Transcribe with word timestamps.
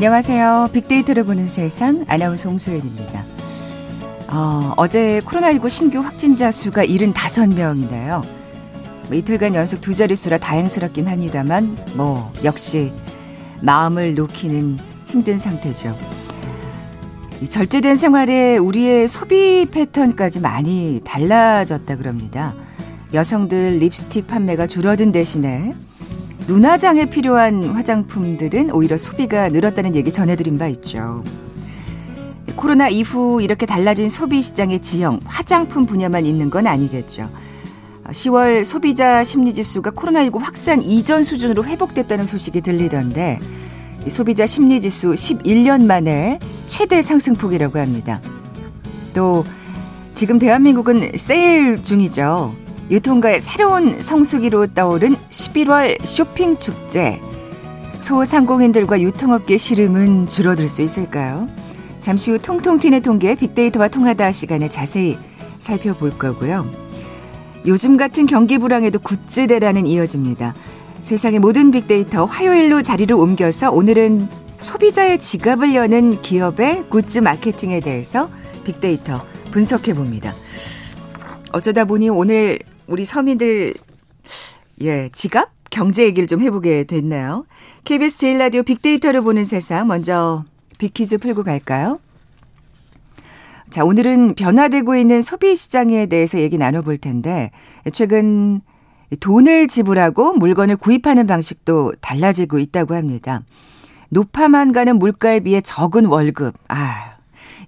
안녕하세요. 0.00 0.70
빅데이터를 0.72 1.24
보는 1.24 1.46
세상 1.46 2.06
아나운서 2.08 2.48
홍소연입니다. 2.48 3.22
어, 4.28 4.72
어제 4.78 5.20
코로나19 5.26 5.68
신규 5.68 5.98
확진자 5.98 6.50
수가 6.50 6.86
75명인데요. 6.86 8.22
뭐 9.08 9.12
이틀간 9.12 9.54
연속 9.54 9.82
두 9.82 9.94
자릿수라 9.94 10.38
다행스럽긴 10.38 11.06
합니다만 11.06 11.76
뭐 11.96 12.32
역시 12.44 12.90
마음을 13.60 14.14
놓기는 14.14 14.78
힘든 15.08 15.38
상태죠. 15.38 15.94
절제된 17.50 17.96
생활에 17.96 18.56
우리의 18.56 19.06
소비 19.06 19.66
패턴까지 19.70 20.40
많이 20.40 21.02
달라졌다 21.04 21.94
그럽니다. 21.98 22.54
여성들 23.12 23.80
립스틱 23.80 24.28
판매가 24.28 24.66
줄어든 24.66 25.12
대신에 25.12 25.74
눈화장에 26.50 27.04
필요한 27.04 27.62
화장품들은 27.62 28.72
오히려 28.72 28.96
소비가 28.96 29.48
늘었다는 29.50 29.94
얘기 29.94 30.10
전해드린 30.10 30.58
바 30.58 30.66
있죠. 30.66 31.22
코로나 32.56 32.88
이후 32.88 33.40
이렇게 33.40 33.66
달라진 33.66 34.08
소비 34.08 34.42
시장의 34.42 34.82
지형, 34.82 35.20
화장품 35.24 35.86
분야만 35.86 36.26
있는 36.26 36.50
건 36.50 36.66
아니겠죠. 36.66 37.30
10월 38.04 38.64
소비자 38.64 39.22
심리지수가 39.22 39.92
코로나19 39.92 40.40
확산 40.40 40.82
이전 40.82 41.22
수준으로 41.22 41.64
회복됐다는 41.64 42.26
소식이 42.26 42.62
들리던데 42.62 43.38
소비자 44.08 44.44
심리지수 44.44 45.10
11년 45.10 45.84
만에 45.84 46.40
최대 46.66 47.00
상승폭이라고 47.00 47.78
합니다. 47.78 48.20
또 49.14 49.44
지금 50.14 50.40
대한민국은 50.40 51.12
세일 51.14 51.84
중이죠. 51.84 52.56
유통가의 52.90 53.40
새로운 53.40 54.00
성수기로 54.00 54.74
떠오른 54.74 55.14
11월 55.30 56.04
쇼핑 56.04 56.58
축제. 56.58 57.20
소상공인들과 58.00 59.00
유통업계 59.00 59.58
시름은 59.58 60.26
줄어들 60.26 60.68
수 60.68 60.82
있을까요? 60.82 61.48
잠시 62.00 62.32
후 62.32 62.38
통통 62.38 62.80
튀는 62.80 63.02
통계 63.02 63.36
빅데이터와 63.36 63.88
통하다 63.88 64.32
시간에 64.32 64.68
자세히 64.68 65.16
살펴볼 65.60 66.18
거고요. 66.18 66.66
요즘 67.66 67.96
같은 67.96 68.26
경기 68.26 68.58
불황에도 68.58 68.98
굿즈대라는 68.98 69.86
이어집니다. 69.86 70.54
세상의 71.02 71.38
모든 71.38 71.70
빅데이터 71.70 72.24
화요일로 72.24 72.82
자리를 72.82 73.14
옮겨서 73.14 73.70
오늘은 73.70 74.26
소비자의 74.58 75.20
지갑을 75.20 75.74
여는 75.74 76.22
기업의 76.22 76.86
굿즈 76.88 77.20
마케팅에 77.20 77.80
대해서 77.80 78.30
빅데이터 78.64 79.24
분석해 79.52 79.94
봅니다. 79.94 80.32
어쩌다 81.52 81.84
보니 81.84 82.08
오늘 82.08 82.58
우리 82.90 83.04
서민들 83.04 83.74
예 84.80 85.08
지갑 85.12 85.48
경제 85.70 86.02
얘기를 86.02 86.26
좀 86.26 86.40
해보게 86.40 86.84
됐네요. 86.84 87.46
KBS 87.84 88.18
제일 88.18 88.38
라디오 88.38 88.64
빅데이터를 88.64 89.20
보는 89.20 89.44
세상 89.44 89.86
먼저 89.86 90.44
빅퀴즈 90.78 91.18
풀고 91.18 91.44
갈까요? 91.44 92.00
자 93.70 93.84
오늘은 93.84 94.34
변화되고 94.34 94.96
있는 94.96 95.22
소비 95.22 95.54
시장에 95.54 96.06
대해서 96.06 96.40
얘기 96.40 96.58
나눠볼 96.58 96.98
텐데 96.98 97.52
최근 97.92 98.60
돈을 99.20 99.68
지불하고 99.68 100.32
물건을 100.32 100.76
구입하는 100.76 101.28
방식도 101.28 101.92
달라지고 102.00 102.58
있다고 102.58 102.96
합니다. 102.96 103.42
높아만 104.08 104.72
가는 104.72 104.98
물가에 104.98 105.38
비해 105.38 105.60
적은 105.60 106.06
월급. 106.06 106.54
아, 106.66 107.14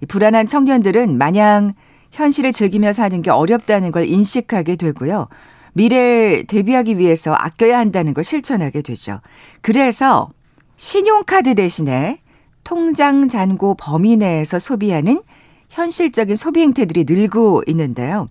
불안한 0.09 0.47
청년들은 0.47 1.17
마냥 1.17 1.75
현실을 2.13 2.51
즐기며 2.51 2.93
사는 2.93 3.21
게 3.21 3.31
어렵다는 3.31 3.91
걸 3.91 4.05
인식하게 4.05 4.75
되고요. 4.75 5.27
미래를 5.73 6.45
대비하기 6.45 6.99
위해서 6.99 7.33
아껴야 7.33 7.79
한다는 7.79 8.13
걸 8.13 8.23
실천하게 8.23 8.83
되죠. 8.83 9.19
그래서 9.61 10.29
신용카드 10.77 11.55
대신에 11.55 12.19
통장 12.63 13.27
잔고 13.27 13.75
범위 13.75 14.15
내에서 14.15 14.59
소비하는 14.59 15.21
현실적인 15.69 16.35
소비 16.35 16.61
행태들이 16.61 17.05
늘고 17.07 17.63
있는데요. 17.67 18.29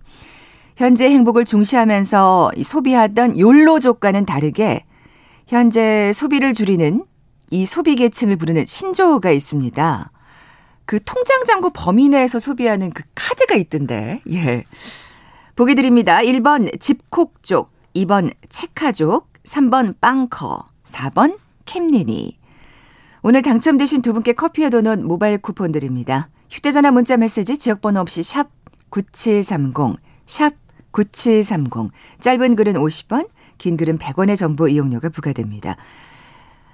현재 0.77 1.09
행복을 1.09 1.43
중시하면서 1.43 2.51
소비하던 2.63 3.37
욜로족과는 3.37 4.25
다르게 4.25 4.85
현재 5.45 6.11
소비를 6.13 6.53
줄이는 6.53 7.03
이 7.51 7.65
소비 7.65 7.95
계층을 7.95 8.37
부르는 8.37 8.65
신조어가 8.65 9.31
있습니다. 9.31 10.12
그 10.85 11.03
통장 11.03 11.45
잔고 11.45 11.71
범위 11.71 12.09
내에서 12.09 12.39
소비하는 12.39 12.91
그 12.91 13.03
카드가 13.15 13.55
있던데. 13.55 14.21
예. 14.29 14.63
보기 15.55 15.75
드립니다. 15.75 16.19
1번 16.19 16.79
집콕족, 16.79 17.69
2번 17.95 18.33
체카족, 18.49 19.31
3번 19.43 19.99
빵커, 19.99 20.67
4번 20.83 21.37
캠리니. 21.65 22.37
오늘 23.21 23.41
당첨되신 23.41 24.01
두 24.01 24.13
분께 24.13 24.33
커피와 24.33 24.69
도넛 24.69 24.99
모바일 24.99 25.37
쿠폰 25.37 25.71
드립니다. 25.71 26.29
휴대전화 26.49 26.91
문자 26.91 27.17
메시지 27.17 27.57
지역번호 27.57 28.01
없이 28.01 28.21
샵 28.21 28.49
9730, 28.89 29.97
샵 30.25 30.53
9730. 30.91 31.91
짧은 32.19 32.55
글은 32.55 32.73
50원, 32.73 33.29
긴 33.57 33.77
글은 33.77 33.97
100원의 33.97 34.37
정보 34.37 34.67
이용료가 34.67 35.09
부과됩니다. 35.09 35.77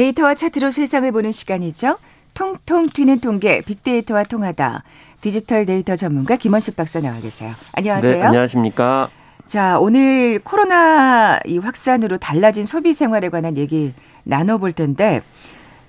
데이터와 0.00 0.34
차트로 0.34 0.70
세상을 0.70 1.12
보는 1.12 1.30
시간이죠. 1.30 1.98
통통 2.32 2.88
튀는 2.88 3.20
통계 3.20 3.60
빅데이터와 3.60 4.22
통하다. 4.22 4.82
디지털 5.20 5.66
데이터 5.66 5.94
전문가 5.94 6.36
김원식 6.36 6.74
박사 6.74 7.00
나와 7.00 7.20
계세요. 7.20 7.52
안녕하세요. 7.72 8.16
네, 8.16 8.22
안녕하십니까. 8.22 9.10
자, 9.44 9.78
오늘 9.78 10.38
코로나 10.38 11.38
이 11.44 11.58
확산으로 11.58 12.16
달라진 12.16 12.64
소비 12.64 12.94
생활에 12.94 13.28
관한 13.28 13.58
얘기 13.58 13.92
나눠볼 14.24 14.72
텐데, 14.72 15.20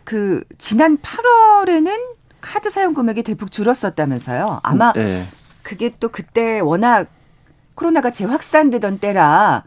그, 0.03 0.43
지난 0.57 0.97
8월에는 0.97 1.91
카드 2.41 2.69
사용 2.69 2.93
금액이 2.93 3.23
대폭 3.23 3.49
줄었었다면서요. 3.49 4.59
아마 4.63 4.91
네. 4.91 5.23
그게 5.61 5.93
또 6.01 6.09
그때 6.09 6.59
워낙 6.59 7.07
코로나가 7.75 8.11
재확산되던 8.11 8.99
때라 8.99 9.63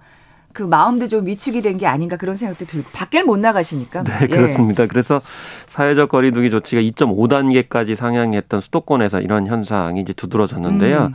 그 0.54 0.62
마음도 0.62 1.08
좀 1.08 1.26
위축이 1.26 1.60
된 1.60 1.74
게 1.74 1.86
아닌가 1.88 2.16
그런 2.16 2.36
생각도 2.36 2.64
들고 2.66 2.88
밖을 2.92 3.24
못 3.24 3.38
나가시니까. 3.38 4.04
네, 4.04 4.12
예. 4.22 4.26
그렇습니다. 4.28 4.86
그래서 4.86 5.20
사회적 5.66 6.08
거리두기 6.08 6.50
조치가 6.50 6.80
2.5단계까지 6.80 7.96
상향했던 7.96 8.60
수도권에서 8.60 9.20
이런 9.20 9.46
현상이 9.46 10.00
이제 10.00 10.12
두드러졌는데요. 10.12 11.06
음. 11.06 11.14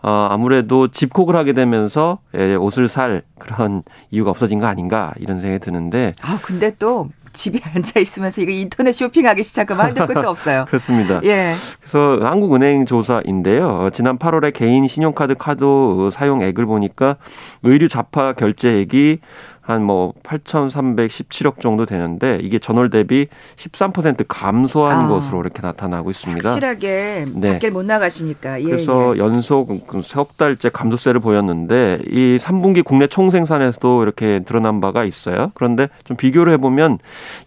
어, 0.00 0.28
아무래도 0.30 0.86
집콕을 0.88 1.34
하게 1.34 1.54
되면서 1.54 2.18
예, 2.36 2.54
옷을 2.54 2.86
살 2.86 3.22
그런 3.38 3.82
이유가 4.12 4.30
없어진 4.30 4.60
거 4.60 4.66
아닌가 4.66 5.12
이런 5.18 5.40
생각이 5.40 5.64
드는데. 5.64 6.12
아, 6.22 6.38
근데 6.40 6.74
또 6.78 7.08
집에 7.32 7.60
앉아 7.74 8.00
있으면서 8.00 8.40
이거 8.42 8.50
인터넷 8.50 8.92
쇼핑하기 8.92 9.42
시작하면 9.42 9.86
한도 9.86 10.06
끝도 10.06 10.28
없어요. 10.28 10.66
그렇습니다. 10.70 11.20
예. 11.24 11.54
그래서 11.80 12.18
한국은행 12.22 12.86
조사인데요. 12.86 13.90
지난 13.92 14.18
8월에 14.18 14.52
개인 14.52 14.86
신용카드 14.86 15.34
카드 15.36 15.64
사용액을 16.12 16.66
보니까 16.66 17.16
의류 17.62 17.88
잡화 17.88 18.32
결제액이 18.32 19.20
한 19.68 19.88
뭐 19.88 20.12
8,317억 20.22 21.60
정도 21.60 21.86
되는데 21.86 22.38
이게 22.42 22.58
전월 22.58 22.90
대비 22.90 23.26
13% 23.56 24.26
감소한 24.28 25.06
아, 25.06 25.08
것으로 25.08 25.40
이렇게 25.40 25.62
나타나고 25.62 26.10
있습니다. 26.10 26.46
확실하게 26.46 27.24
네. 27.34 27.52
밖에 27.52 27.70
못 27.70 27.86
나가시니까. 27.86 28.60
예, 28.60 28.64
그래서 28.64 29.16
예. 29.16 29.20
연속 29.20 29.70
석 30.02 30.36
달째 30.36 30.68
감소세를 30.68 31.20
보였는데 31.20 32.00
이 32.10 32.36
3분기 32.38 32.84
국내 32.84 33.06
총생산에서도 33.06 34.02
이렇게 34.02 34.40
드러난 34.40 34.82
바가 34.82 35.04
있어요. 35.04 35.52
그런데 35.54 35.88
좀 36.04 36.18
비교를 36.18 36.52
해보면 36.52 36.98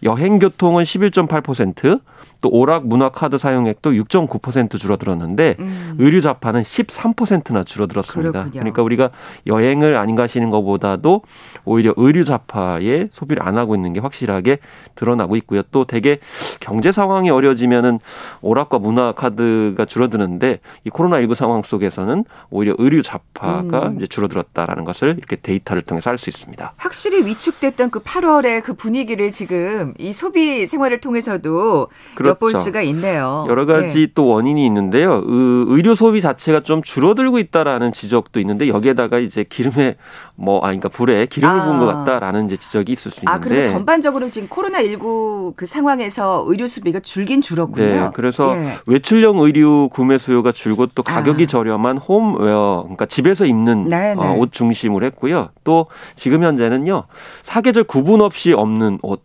여행 0.02 0.40
교통은 0.40 0.82
11.8%, 0.82 2.00
또 2.42 2.50
오락 2.50 2.86
문화 2.86 3.08
카드 3.08 3.38
사용액도 3.38 3.92
6.9% 3.92 4.78
줄어들었는데 4.78 5.56
음. 5.60 5.94
의류 5.98 6.20
자파는 6.20 6.62
13%나 6.62 7.64
줄어들었습니다. 7.64 8.30
그렇군요. 8.30 8.60
그러니까 8.60 8.82
우리가 8.82 9.10
여행을 9.46 9.96
안 9.96 10.14
가시는 10.14 10.50
것보다도 10.50 11.22
오히려 11.64 11.94
의류 11.96 12.24
자파에 12.24 13.08
소비를 13.12 13.46
안 13.46 13.56
하고 13.56 13.74
있는 13.74 13.92
게 13.92 14.00
확실하게 14.00 14.58
드러나고 14.96 15.36
있고요. 15.36 15.62
또 15.70 15.84
되게 15.84 16.18
경제 16.60 16.92
상황이 16.92 17.30
어려지면은 17.30 18.00
오락과 18.40 18.78
문화 18.80 19.12
카드가 19.12 19.84
줄어드는데 19.84 20.60
이 20.84 20.90
코로나19 20.90 21.34
상황 21.34 21.62
속에서는 21.62 22.24
오히려 22.50 22.74
의류 22.78 23.02
자파가 23.02 23.88
음. 23.88 23.96
이제 23.96 24.06
줄어들었다라는 24.06 24.84
것을 24.84 25.14
이렇게 25.16 25.36
데이터를 25.36 25.82
통해서 25.82 26.10
알 26.10 26.18
수 26.18 26.28
있습니다. 26.30 26.74
확실히 26.76 27.24
위축됐던 27.26 27.90
그 27.90 28.00
8월의 28.00 28.62
그 28.62 28.74
분위기를 28.74 29.30
지금 29.30 29.94
이 29.98 30.12
소비 30.12 30.66
생활을 30.66 31.00
통해서도 31.00 31.88
그렇죠. 32.14 32.31
엿볼 32.32 32.54
수가 32.54 32.80
있네요. 32.82 33.44
여러 33.48 33.66
가지 33.66 34.00
네. 34.00 34.12
또 34.14 34.28
원인이 34.28 34.64
있는데요. 34.66 35.22
의료 35.26 35.94
소비 35.94 36.20
자체가 36.20 36.60
좀 36.60 36.82
줄어들고 36.82 37.38
있다라는 37.38 37.92
지적도 37.92 38.40
있는데 38.40 38.68
여기에다가 38.68 39.18
이제 39.18 39.44
기름에 39.44 39.96
뭐 40.34 40.62
아 40.62 40.66
그러니까 40.66 40.88
불에 40.88 41.26
기름을 41.26 41.60
아. 41.60 41.64
부은 41.64 41.78
것 41.78 41.86
같다라는 41.86 42.46
이제 42.46 42.56
지적이 42.56 42.92
있을 42.92 43.10
수 43.10 43.20
있는데. 43.20 43.32
아 43.32 43.40
그리고 43.40 43.64
전반적으로 43.64 44.30
지금 44.30 44.48
코로나 44.48 44.80
19그 44.82 45.66
상황에서 45.66 46.44
의료 46.46 46.66
수비가 46.66 47.00
줄긴 47.00 47.42
줄었군요. 47.42 47.84
네, 47.84 48.10
그래서 48.14 48.56
예. 48.56 48.74
외출용 48.86 49.40
의류 49.40 49.88
구매 49.92 50.18
수요가 50.18 50.52
줄고 50.52 50.86
또 50.86 51.02
가격이 51.02 51.44
아. 51.44 51.46
저렴한 51.46 51.98
홈웨어 51.98 52.82
그러니까 52.84 53.06
집에서 53.06 53.44
입는 53.44 53.86
네, 53.86 54.14
어, 54.16 54.24
네. 54.24 54.38
옷 54.38 54.52
중심으로 54.52 55.04
했고요. 55.06 55.48
또 55.64 55.86
지금 56.14 56.44
현재는요 56.44 57.04
사계절 57.42 57.84
구분 57.84 58.20
없이 58.20 58.52
없는 58.52 59.00
옷 59.02 59.22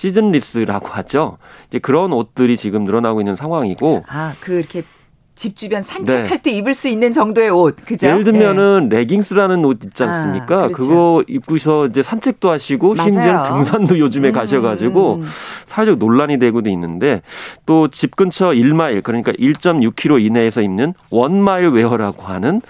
시즌리스라고 0.00 0.88
하죠. 0.88 1.36
이제 1.68 1.78
그런 1.78 2.12
옷들이 2.14 2.56
지금 2.56 2.84
늘어나고 2.84 3.20
있는 3.20 3.36
상황이고. 3.36 4.04
아, 4.08 4.32
그 4.40 4.58
이렇게 4.58 4.82
집 5.34 5.56
주변 5.56 5.80
산책할 5.80 6.28
네. 6.28 6.42
때 6.42 6.50
입을 6.50 6.74
수 6.74 6.88
있는 6.88 7.12
정도의 7.12 7.50
옷, 7.50 7.76
그죠? 7.86 8.08
예를 8.08 8.24
들면은 8.24 8.88
네. 8.90 8.96
레깅스라는 8.98 9.64
옷 9.64 9.84
있지 9.84 10.02
아, 10.02 10.08
않습니까? 10.08 10.64
아, 10.64 10.68
그렇죠. 10.68 10.76
그거 10.76 11.24
입고서 11.28 11.86
이제 11.86 12.02
산책도 12.02 12.50
하시고 12.50 12.96
심지어 12.96 13.42
등산도 13.44 13.98
요즘에 13.98 14.28
음, 14.28 14.32
가셔가지고 14.32 15.14
음. 15.16 15.24
사회적 15.66 15.98
논란이 15.98 16.38
되고도 16.38 16.68
있는데 16.70 17.22
또 17.66 17.88
집 17.88 18.16
근처 18.16 18.48
1마일 18.48 19.02
그러니까 19.02 19.32
1.6km 19.32 20.24
이내에서 20.24 20.60
입는 20.62 20.94
원마일 21.10 21.68
웨어라고 21.68 22.22
하는 22.24 22.60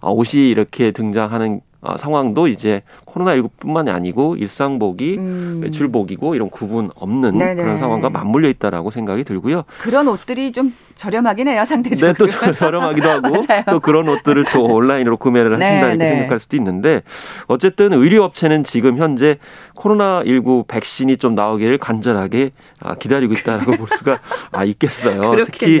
어, 0.00 0.12
옷이 0.12 0.50
이렇게 0.50 0.90
등장하는 0.92 1.60
어, 1.82 1.96
상황도 1.96 2.46
이제 2.46 2.82
코로나19뿐만이 3.12 3.88
아니고 3.88 4.36
일상복이 4.36 5.16
음. 5.18 5.60
외출복이고 5.62 6.34
이런 6.34 6.50
구분 6.50 6.90
없는 6.94 7.38
네네. 7.38 7.62
그런 7.62 7.78
상황과 7.78 8.10
맞물려 8.10 8.48
있다라고 8.48 8.90
생각이 8.90 9.24
들고요. 9.24 9.64
그런 9.80 10.08
옷들이 10.08 10.52
좀 10.52 10.72
저렴하긴 10.94 11.48
해요, 11.48 11.64
상대적으로. 11.64 12.12
네, 12.12 12.18
또 12.18 12.54
저렴하기도 12.54 13.08
하고 13.10 13.36
또 13.70 13.80
그런 13.80 14.08
옷들을 14.08 14.44
또 14.52 14.64
온라인으로 14.64 15.16
구매를 15.16 15.52
하신다 15.52 15.86
네, 15.86 15.94
이렇게 15.94 15.96
네. 15.96 16.10
생각할 16.10 16.38
수도 16.38 16.56
있는데 16.56 17.02
어쨌든 17.46 17.92
의료업체는 17.92 18.64
지금 18.64 18.98
현재 18.98 19.38
코로나19 19.76 20.66
백신이 20.66 21.16
좀 21.16 21.34
나오기를 21.34 21.78
간절하게 21.78 22.50
아, 22.82 22.94
기다리고 22.94 23.34
있다라고 23.34 23.72
볼 23.72 23.88
수가 23.88 24.18
아, 24.52 24.64
있겠어요. 24.64 25.44
특히 25.44 25.80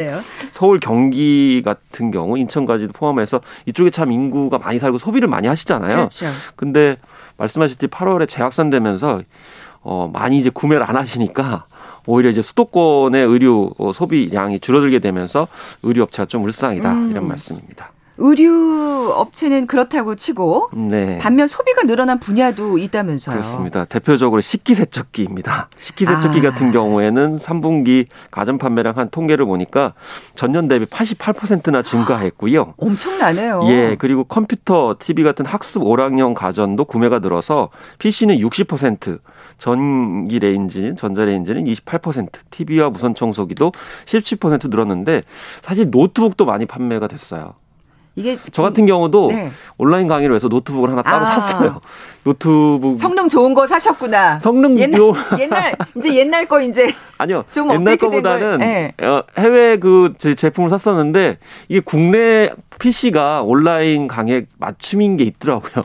서울 0.50 0.80
경기 0.80 1.62
같은 1.64 2.10
경우 2.10 2.38
인천까지도 2.38 2.92
포함해서 2.92 3.40
이쪽에 3.66 3.90
참 3.90 4.12
인구가 4.12 4.58
많이 4.58 4.78
살고 4.78 4.98
소비를 4.98 5.28
많이 5.28 5.48
하시잖아요. 5.48 5.96
그렇죠. 5.96 6.26
근데 6.56 6.96
말씀하셨듯이 7.36 7.88
8월에 7.90 8.28
재확산되면서 8.28 9.22
어, 9.82 10.10
많이 10.12 10.38
이제 10.38 10.50
구매를 10.50 10.84
안 10.88 10.96
하시니까 10.96 11.64
오히려 12.10 12.30
이제 12.30 12.42
수도권의 12.42 13.24
의류 13.26 13.70
어, 13.78 13.92
소비량이 13.92 14.60
줄어들게 14.60 14.98
되면서 14.98 15.46
의류 15.82 16.02
업체가 16.02 16.26
좀 16.26 16.44
울상이다 16.44 16.92
음. 16.92 17.10
이런 17.10 17.28
말씀입니다. 17.28 17.89
의류 18.20 19.12
업체는 19.16 19.66
그렇다고 19.66 20.14
치고 20.14 20.70
네. 20.74 21.18
반면 21.18 21.46
소비가 21.46 21.82
늘어난 21.82 22.20
분야도 22.20 22.76
있다면서요. 22.76 23.34
그렇습니다. 23.34 23.86
대표적으로 23.86 24.42
식기세척기입니다. 24.42 25.70
식기세척기 25.78 26.38
아. 26.38 26.50
같은 26.50 26.70
경우에는 26.70 27.38
3분기 27.38 28.06
가전 28.30 28.58
판매량 28.58 28.98
한 28.98 29.08
통계를 29.10 29.46
보니까 29.46 29.94
전년 30.34 30.68
대비 30.68 30.84
88%나 30.84 31.82
증가했고요. 31.82 32.62
아, 32.62 32.74
엄청나네요. 32.76 33.62
예, 33.68 33.96
그리고 33.98 34.24
컴퓨터, 34.24 34.96
TV 34.98 35.24
같은 35.24 35.46
학습 35.46 35.82
오락용 35.82 36.34
가전도 36.34 36.84
구매가 36.84 37.20
늘어서 37.20 37.70
PC는 37.98 38.36
60%, 38.36 39.18
전기 39.56 40.38
레인지, 40.38 40.94
전자 40.98 41.24
레인지는 41.24 41.64
28%, 41.64 42.28
TV와 42.50 42.90
무선 42.90 43.14
청소기도 43.14 43.72
17% 44.04 44.68
늘었는데 44.68 45.22
사실 45.62 45.90
노트북도 45.90 46.44
많이 46.44 46.66
판매가 46.66 47.06
됐어요. 47.08 47.54
이게 48.20 48.36
저 48.52 48.62
같은 48.62 48.84
경우도 48.84 49.28
네. 49.32 49.50
온라인 49.78 50.06
강의를 50.06 50.32
위해서 50.34 50.48
노트북을 50.48 50.90
하나 50.90 51.02
따로 51.02 51.22
아. 51.22 51.24
샀어요. 51.24 51.80
노트북 52.22 52.96
성능 52.96 53.28
좋은 53.28 53.54
거 53.54 53.66
사셨구나. 53.66 54.38
성능 54.38 54.78
옛날 54.78 55.00
옛날 55.40 55.74
이제 55.96 56.14
옛날 56.14 56.46
거 56.46 56.60
이제 56.60 56.94
아니요. 57.18 57.44
좀 57.50 57.70
옛날 57.72 57.96
거보다는 57.96 58.58
네. 58.58 58.92
해외 59.38 59.78
그 59.78 60.12
제품을 60.18 60.68
샀었는데 60.68 61.38
이게 61.68 61.80
국내 61.80 62.50
PC가 62.78 63.42
온라인 63.42 64.06
강의 64.06 64.46
맞춤인 64.58 65.16
게 65.16 65.24
있더라고요. 65.24 65.84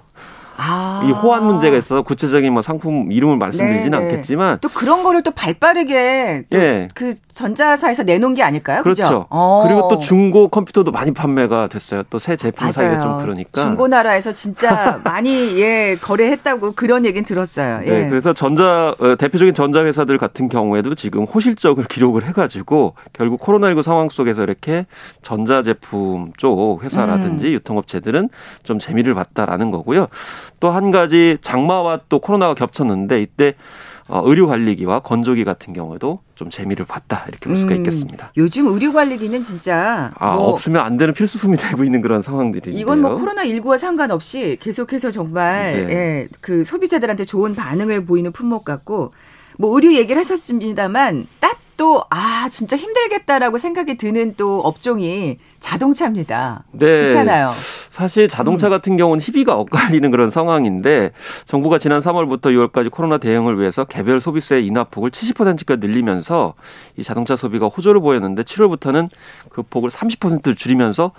아. 0.57 1.04
이 1.07 1.12
호환 1.12 1.46
문제가 1.46 1.78
있어서 1.78 2.02
구체적인 2.02 2.52
뭐 2.52 2.62
상품 2.62 3.12
이름을 3.12 3.38
말씀드리지는 3.38 3.92
네, 3.92 3.98
네. 3.98 4.12
않겠지만 4.12 4.60
또 4.62 4.69
그런 4.69 5.04
거를 5.04 5.24
또 5.24 5.31
발빠르게 5.31 6.46
또그 6.50 6.57
네. 6.57 7.13
전자사에서 7.34 8.04
내놓은 8.04 8.34
게 8.34 8.44
아닐까요? 8.44 8.81
그렇죠. 8.84 9.04
그죠? 9.04 9.25
어. 9.30 9.63
그리고 9.66 9.88
또 9.90 10.00
중고 10.00 10.48
컴퓨터도 10.50 10.92
많이 10.92 11.12
판매가 11.12 11.68
됐어요. 11.68 12.04
또 12.10 12.19
새 12.25 12.36
제품 12.36 12.72
사이가 12.72 13.00
좀 13.02 13.19
그러니까 13.22 13.62
중고 13.62 13.88
나라에서 13.88 14.31
진짜 14.31 15.00
많이 15.06 15.60
예 15.62 15.96
거래했다고 16.02 16.72
그런 16.72 17.06
얘기는 17.06 17.24
들었어요. 17.24 17.81
네, 17.81 17.86
예. 17.88 17.92
네, 18.02 18.10
그래서 18.10 18.34
전자 18.34 18.96
어, 19.00 19.16
대표적인 19.16 19.54
전자 19.54 19.84
회사들 19.86 20.18
같은 20.18 20.50
경우에도 20.50 20.96
지금 20.96 21.25
호실적을 21.25 21.86
기록을 21.86 22.25
해가지고 22.25 22.96
결국 23.13 23.42
코로나19 23.42 23.84
상황 23.84 24.10
속에서 24.10 24.42
이렇게 24.42 24.88
전자 25.22 25.62
제품 25.62 26.31
쪽 26.38 26.84
회사라든지 26.84 27.48
음. 27.48 27.54
유통업체들은 27.54 28.30
좀 28.63 28.80
재미를 28.80 29.13
봤다라는 29.13 29.69
거고요. 29.69 30.07
또 30.60 30.72
한 30.72 30.92
가지 30.92 31.38
장마와 31.42 32.02
또 32.10 32.19
코로나가 32.19 32.54
겹쳤는데 32.54 33.22
이때 33.22 33.56
어, 34.07 34.22
의료관리기와 34.24 35.00
건조기 35.00 35.44
같은 35.46 35.74
경우에도 35.74 36.19
좀 36.36 36.52
재미를 36.52 36.86
봤다 36.86 37.25
이렇게 37.28 37.48
볼 37.48 37.57
수가 37.57 37.74
음, 37.74 37.78
있겠습니다. 37.78 38.31
요즘 38.38 38.68
의료관리기는 38.68 39.42
진짜 39.42 40.12
아, 40.19 40.36
뭐 40.36 40.50
없으면 40.50 40.86
안 40.86 40.98
되는 40.98 41.12
필수품이 41.13 41.57
되고 41.57 41.84
있는 41.84 42.02
그런 42.02 42.21
상황들이 42.21 42.71
이건 42.76 43.02
뭐 43.02 43.16
코로나 43.16 43.44
19와 43.45 43.80
상관없이 43.80 44.57
계속해서 44.62 45.09
정말 45.09 45.88
네. 45.88 45.95
예, 45.95 46.28
그 46.40 46.64
소비자들한테 46.64 47.26
좋은 47.26 47.56
반응을 47.56 48.06
보이는 48.06 48.31
품목 48.31 48.64
같고 48.64 49.14
뭐 49.57 49.74
의료 49.76 49.94
얘기를 49.94 50.19
하셨습니다만 50.19 51.26
딱 51.40 51.57
또, 51.77 52.03
아, 52.09 52.47
진짜 52.49 52.77
힘들겠다라고 52.77 53.57
생각이 53.57 53.97
드는 53.97 54.35
또 54.35 54.59
업종이 54.61 55.37
자동차입니다. 55.59 56.63
네. 56.71 56.85
그렇잖아요. 56.85 57.51
사실 57.89 58.27
자동차 58.27 58.67
음. 58.67 58.69
같은 58.69 58.97
경우는 58.97 59.21
희비가 59.21 59.55
엇갈리는 59.55 60.11
그런 60.11 60.29
상황인데 60.29 61.11
정부가 61.45 61.79
지난 61.79 62.01
3월부터 62.01 62.71
6월까지 62.71 62.91
코로나 62.91 63.17
대응을 63.17 63.59
위해서 63.59 63.83
개별 63.85 64.21
소비세 64.21 64.59
인하폭을 64.61 65.11
70%까지 65.11 65.79
늘리면서 65.79 66.53
이 66.97 67.03
자동차 67.03 67.35
소비가 67.35 67.67
호조를 67.67 68.01
보였는데 68.01 68.44
7월부터는 68.44 69.09
그 69.49 69.63
폭을 69.63 69.89
30% 69.89 70.55
줄이면서 70.55 71.11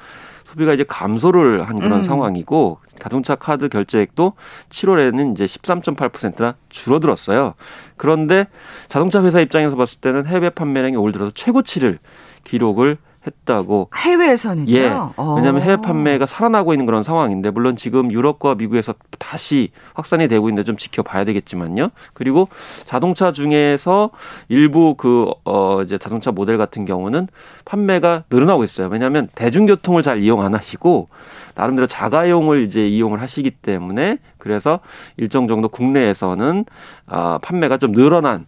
소비가 0.56 0.72
이제 0.72 0.84
감소를 0.84 1.68
한 1.68 1.78
그런 1.78 1.98
음. 1.98 2.02
상황이고 2.02 2.78
자동차 2.98 3.34
카드 3.34 3.68
결제액도 3.68 4.32
7월에는 4.70 5.32
이제 5.32 5.44
13.8%나 5.44 6.54
줄어들었어요. 6.70 7.54
그런데 7.96 8.46
자동차 8.88 9.22
회사 9.22 9.40
입장에서 9.40 9.76
봤을 9.76 10.00
때는 10.00 10.24
해외 10.26 10.48
판매량이 10.48 10.96
올 10.96 11.12
들어서 11.12 11.30
최고치를 11.34 11.98
기록을 12.44 12.96
했다고. 13.26 13.90
해외에서는요? 13.94 14.72
예. 14.72 14.90
왜냐하면 15.36 15.62
해외 15.62 15.76
판매가 15.76 16.26
살아나고 16.26 16.72
있는 16.72 16.86
그런 16.86 17.02
상황인데 17.02 17.50
물론 17.50 17.76
지금 17.76 18.10
유럽과 18.12 18.54
미국에서 18.54 18.94
다시 19.18 19.70
확산이 19.94 20.28
되고 20.28 20.48
있는데 20.48 20.64
좀 20.64 20.76
지켜봐야 20.76 21.24
되겠지만요. 21.24 21.90
그리고 22.14 22.48
자동차 22.84 23.32
중에서 23.32 24.10
일부 24.48 24.94
그어 24.94 25.82
이제 25.82 25.98
자동차 25.98 26.30
모델 26.30 26.58
같은 26.58 26.84
경우는 26.84 27.28
판매가 27.64 28.24
늘어나고 28.30 28.64
있어요. 28.64 28.88
왜냐하면 28.88 29.28
대중교통을 29.34 30.02
잘 30.02 30.20
이용 30.20 30.42
안 30.42 30.54
하시고 30.54 31.08
나름대로 31.54 31.86
자가용을 31.86 32.62
이제 32.62 32.86
이용을 32.86 33.20
하시기 33.20 33.50
때문에 33.50 34.18
그래서 34.38 34.80
일정 35.16 35.48
정도 35.48 35.68
국내에서는 35.68 36.64
아 37.06 37.38
판매가 37.42 37.78
좀 37.78 37.92
늘어난 37.92 38.46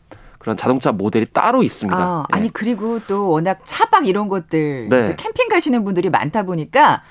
그런 0.49 0.57
자동차 0.57 0.93
모델이 0.93 1.27
따로 1.31 1.63
있습니다. 1.63 1.99
아, 1.99 2.25
예. 2.33 2.37
아니 2.37 2.51
그리고 2.51 3.01
또 3.07 3.29
워낙 3.29 3.61
차박 3.65 4.07
이런 4.07 4.29
것들 4.29 4.89
네. 4.89 5.15
캠핑 5.15 5.51
가시는 5.51 5.85
분들이 5.85 6.09
많다 6.09 6.45
보니까 6.45 7.03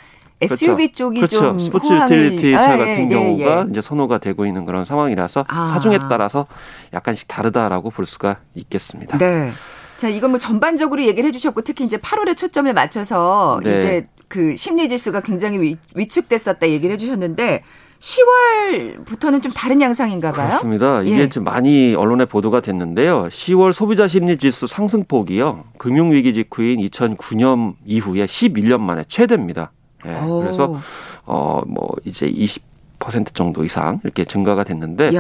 SUV 0.42 0.88
그렇죠. 0.88 0.94
쪽이 0.94 1.20
그렇죠. 1.20 1.40
좀 1.40 1.60
스포츠 1.60 1.94
유틸리티 1.94 2.52
차 2.54 2.74
아, 2.74 2.78
같은 2.78 3.12
예, 3.12 3.16
경우가 3.16 3.60
예, 3.60 3.66
이제 3.70 3.80
선호가 3.80 4.18
되고 4.18 4.48
있는 4.48 4.66
그런 4.66 4.86
상황이라서 4.86 5.46
아. 5.48 5.74
차종에 5.74 6.00
따라서 6.10 6.48
약간씩 6.94 7.28
다르다라고 7.28 7.92
볼 7.92 8.08
수가 8.08 8.38
있겠습니다. 8.56 9.20
네. 9.20 9.52
자, 9.98 10.10
이건 10.10 10.32
뭐 10.32 10.40
전반적으로 10.40 11.04
얘기를 11.04 11.28
해주셨고 11.28 11.62
특히 11.62 11.86
이제 11.86 11.98
8월에 11.98 12.36
초점을 12.36 12.72
맞춰서 12.74 13.60
네. 13.64 13.78
이제 13.78 14.08
그 14.28 14.56
심리 14.56 14.90
지수가 14.90 15.22
굉장히 15.22 15.60
위, 15.62 15.78
위축됐었다 15.96 16.70
얘기를 16.70 16.94
해주셨는데 16.94 17.64
10월부터는 18.00 19.42
좀 19.42 19.52
다른 19.54 19.82
양상인가 19.82 20.32
봐요. 20.32 20.48
그렇습니다. 20.48 21.02
이게 21.02 21.20
예. 21.22 21.30
좀 21.30 21.44
많이 21.44 21.96
언론에 21.96 22.26
보도가 22.26 22.62
됐는데요. 22.62 23.28
10월 23.30 23.72
소비자 23.74 24.08
심리 24.08 24.38
지수 24.38 24.68
상승폭이요. 24.68 25.66
금융 25.78 26.12
위기 26.12 26.34
직후인 26.34 26.80
2009년 26.80 27.76
이후에 27.86 28.26
11년 28.26 28.80
만에 28.82 29.04
최대입니다. 29.08 29.72
예. 30.06 30.12
그래서 30.42 30.80
어 31.26 31.62
뭐 31.68 31.90
이제 32.06 32.28
20 32.28 32.64
퍼센트 33.00 33.34
정도 33.34 33.64
이상 33.64 34.00
이렇게 34.04 34.26
증가가 34.26 34.64
됐는데 34.64 35.12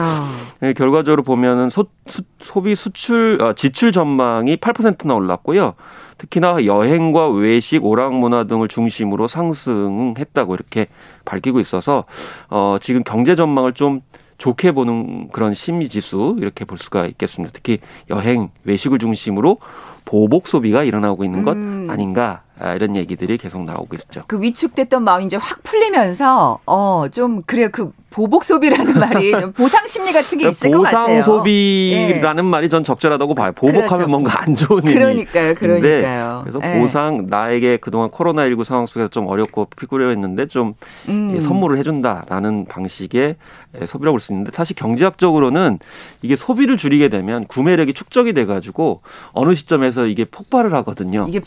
예, 0.63 0.73
결과적으로 0.73 1.23
보면은 1.23 1.69
소, 1.69 1.85
수, 2.07 2.23
소비 2.39 2.75
수출 2.75 3.37
어, 3.41 3.53
지출 3.53 3.91
전망이 3.91 4.57
8%나 4.57 5.13
올랐고요. 5.13 5.73
특히나 6.17 6.65
여행과 6.65 7.29
외식, 7.29 7.85
오락 7.85 8.15
문화 8.15 8.43
등을 8.45 8.67
중심으로 8.67 9.27
상승했다고 9.27 10.55
이렇게 10.55 10.87
밝히고 11.25 11.59
있어서 11.59 12.05
어 12.49 12.77
지금 12.81 13.03
경제 13.03 13.35
전망을 13.35 13.73
좀 13.73 14.01
좋게 14.37 14.71
보는 14.71 15.29
그런 15.31 15.53
심리 15.53 15.89
지수 15.89 16.35
이렇게 16.39 16.65
볼 16.65 16.77
수가 16.77 17.05
있겠습니다. 17.05 17.51
특히 17.53 17.79
여행, 18.09 18.49
외식을 18.63 18.99
중심으로 18.99 19.57
보복 20.05 20.47
소비가 20.47 20.83
일어나고 20.83 21.23
있는 21.23 21.43
것 21.43 21.55
음. 21.55 21.87
아닌가 21.89 22.41
아, 22.43 22.46
이런 22.75 22.95
얘기들이 22.95 23.37
계속 23.37 23.63
나오고 23.63 23.95
있죠. 23.95 24.23
그 24.27 24.41
위축됐던 24.41 25.03
마음이 25.03 25.25
이제 25.25 25.37
확 25.37 25.61
풀리면서 25.63 26.59
어 26.65 27.07
좀 27.11 27.41
그래요 27.43 27.69
그 27.71 27.91
보복 28.09 28.43
소비라는 28.43 28.93
말이 28.99 29.31
좀 29.31 29.51
보상 29.51 29.85
심리 29.85 30.11
같은 30.13 30.37
게 30.37 30.47
있을 30.49 30.71
것 30.71 30.81
같아요. 30.81 31.17
보상 31.17 31.21
소비라는 31.21 32.45
예. 32.45 32.47
말이 32.47 32.69
전 32.69 32.83
적절하다고 32.83 33.35
봐요. 33.35 33.51
보복하면 33.53 33.87
그렇죠. 33.87 34.07
뭔가 34.07 34.41
안 34.41 34.55
좋은 34.55 34.83
일이. 34.83 34.93
그러니까요, 34.93 35.55
그러니까요. 35.55 36.41
그래서 36.43 36.59
예. 36.63 36.79
보상 36.79 37.27
나에게 37.29 37.77
그동안 37.77 38.09
코로나 38.09 38.45
19 38.47 38.63
상황 38.63 38.85
속에서 38.85 39.09
좀 39.09 39.27
어렵고 39.27 39.67
피곤했는데 39.77 40.47
좀 40.47 40.73
음. 41.09 41.33
예, 41.35 41.39
선물을 41.41 41.77
해준다라는 41.77 42.65
방식의 42.65 43.35
예, 43.81 43.85
소비라고 43.85 44.13
볼 44.15 44.19
수 44.19 44.31
있는데 44.31 44.51
사실 44.51 44.75
경제학적으로는 44.75 45.77
이게 46.21 46.35
소비를 46.35 46.77
줄이게 46.77 47.09
되면 47.09 47.45
구매력이 47.45 47.93
축적이 47.93 48.33
돼가지고 48.33 49.01
어느 49.33 49.53
시점에서 49.53 50.07
이게 50.07 50.25
폭발을 50.25 50.73
하거든요. 50.75 51.25
이게 51.27 51.41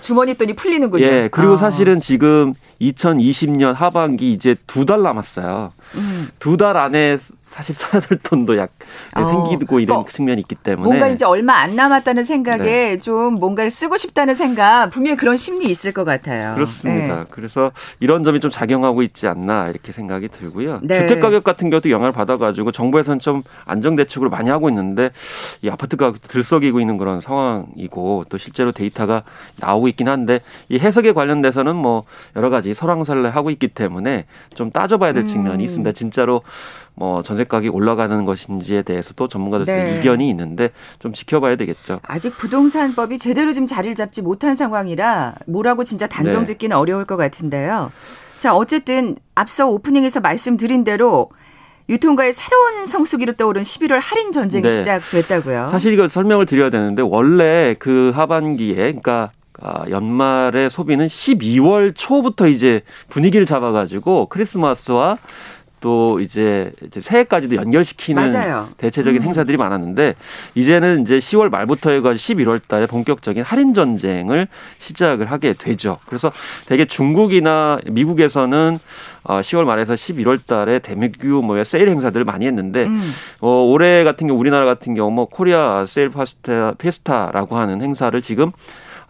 주머니 0.00 0.34
돈이 0.34 0.54
풀리는군요. 0.54 1.04
예, 1.04 1.28
그리고 1.30 1.52
아. 1.52 1.56
사실은 1.56 2.00
지금 2.00 2.54
2020년 2.80 3.72
하반기 3.74 4.32
이제 4.32 4.54
두 4.66 4.84
달 4.86 5.02
남았어요. 5.02 5.72
음. 5.96 6.05
두 6.38 6.56
달 6.56 6.76
안에 6.76 7.18
사실 7.48 7.74
써야 7.74 8.00
될 8.00 8.18
돈도 8.18 8.56
약 8.58 8.70
어. 9.14 9.24
생기고 9.24 9.80
이런 9.80 9.98
어, 9.98 10.06
측면이 10.06 10.40
있기 10.42 10.56
때문에 10.56 10.84
뭔가 10.84 11.08
이제 11.08 11.24
얼마 11.24 11.54
안 11.54 11.76
남았다는 11.76 12.24
생각에 12.24 12.62
네. 12.62 12.98
좀 12.98 13.34
뭔가를 13.34 13.70
쓰고 13.70 13.96
싶다는 13.96 14.34
생각 14.34 14.90
분명히 14.90 15.16
그런 15.16 15.36
심리 15.36 15.66
있을 15.66 15.92
것 15.92 16.04
같아요. 16.04 16.54
그렇습니다. 16.54 17.16
네. 17.16 17.24
그래서 17.30 17.72
이런 18.00 18.24
점이 18.24 18.40
좀 18.40 18.50
작용하고 18.50 19.02
있지 19.02 19.26
않나 19.26 19.68
이렇게 19.68 19.92
생각이 19.92 20.28
들고요. 20.28 20.80
네. 20.82 20.98
주택 20.98 21.20
가격 21.20 21.44
같은 21.44 21.70
경우도 21.70 21.90
영향을 21.90 22.12
받아가지고 22.12 22.72
정부에서는 22.72 23.20
좀 23.20 23.42
안정 23.64 23.96
대책으로 23.96 24.28
많이 24.28 24.50
하고 24.50 24.68
있는데 24.68 25.10
이 25.62 25.70
아파트 25.70 25.96
가격도 25.96 26.28
들썩이고 26.28 26.80
있는 26.80 26.98
그런 26.98 27.20
상황이고 27.20 28.24
또 28.28 28.38
실제로 28.38 28.72
데이터가 28.72 29.22
나오고 29.56 29.88
있긴 29.88 30.08
한데 30.08 30.40
이 30.68 30.78
해석에 30.78 31.12
관련돼서는 31.12 31.76
뭐 31.76 32.02
여러 32.34 32.50
가지 32.50 32.74
설왕설래 32.74 33.28
하고 33.28 33.50
있기 33.50 33.68
때문에 33.68 34.26
좀 34.54 34.70
따져봐야 34.70 35.12
될 35.12 35.26
측면이 35.26 35.56
음. 35.56 35.60
있습니다. 35.60 35.92
진짜로 35.92 36.42
뭐 36.96 37.22
전세 37.22 37.44
가격이 37.44 37.68
올라가는 37.68 38.24
것인지에 38.24 38.82
대해서도 38.82 39.28
전문가들의 39.28 39.66
네. 39.66 39.98
이견이 40.00 40.28
있는데 40.30 40.70
좀 40.98 41.12
지켜봐야 41.12 41.56
되겠죠. 41.56 42.00
아직 42.02 42.36
부동산법이 42.36 43.18
제대로 43.18 43.52
지금 43.52 43.66
자리를 43.66 43.94
잡지 43.94 44.22
못한 44.22 44.54
상황이라 44.54 45.34
뭐라고 45.46 45.84
진짜 45.84 46.06
단정 46.06 46.46
짓기는 46.46 46.74
네. 46.74 46.78
어려울 46.78 47.04
것 47.04 47.16
같은데요. 47.16 47.92
자, 48.38 48.54
어쨌든 48.54 49.16
앞서 49.34 49.68
오프닝에서 49.68 50.20
말씀드린 50.20 50.84
대로 50.84 51.30
유통가의 51.88 52.32
새로운 52.32 52.86
성수기로 52.86 53.34
떠오른 53.34 53.62
11월 53.62 54.00
할인 54.02 54.32
전쟁이 54.32 54.64
네. 54.64 54.70
시작됐다고요. 54.70 55.68
사실 55.68 55.92
이걸 55.92 56.08
설명을 56.08 56.46
드려야 56.46 56.70
되는데 56.70 57.02
원래 57.02 57.74
그 57.78 58.10
하반기에 58.14 58.74
그러니까 58.74 59.30
아, 59.60 59.84
연말의 59.88 60.68
소비는 60.68 61.06
12월 61.06 61.92
초부터 61.94 62.48
이제 62.48 62.82
분위기를 63.08 63.46
잡아가지고 63.46 64.26
크리스마스와 64.26 65.16
또 65.80 66.18
이제, 66.20 66.72
새해까지도 66.90 67.56
연결시키는 67.56 68.28
맞아요. 68.28 68.68
대체적인 68.78 69.22
음. 69.22 69.26
행사들이 69.26 69.56
많았는데 69.56 70.14
이제는 70.54 71.02
이제 71.02 71.18
10월 71.18 71.50
말부터 71.50 71.90
해가지고 71.90 72.34
11월 72.34 72.60
달에 72.66 72.86
본격적인 72.86 73.42
할인 73.42 73.74
전쟁을 73.74 74.48
시작을 74.78 75.30
하게 75.30 75.52
되죠. 75.52 75.98
그래서 76.06 76.32
대개 76.66 76.86
중국이나 76.86 77.78
미국에서는 77.90 78.78
어 79.24 79.40
10월 79.40 79.64
말에서 79.64 79.94
11월 79.94 80.44
달에 80.46 80.78
대규모의 80.78 81.64
세일 81.64 81.88
행사들을 81.88 82.24
많이 82.24 82.46
했는데 82.46 82.84
음. 82.84 83.12
어 83.40 83.64
올해 83.64 84.04
같은 84.04 84.28
경우 84.28 84.40
우리나라 84.40 84.64
같은 84.64 84.94
경우 84.94 85.10
뭐 85.10 85.26
코리아 85.26 85.84
세일 85.86 86.10
파스타 86.10 86.74
페스타라고 86.78 87.56
하는 87.56 87.82
행사를 87.82 88.20
지금 88.22 88.52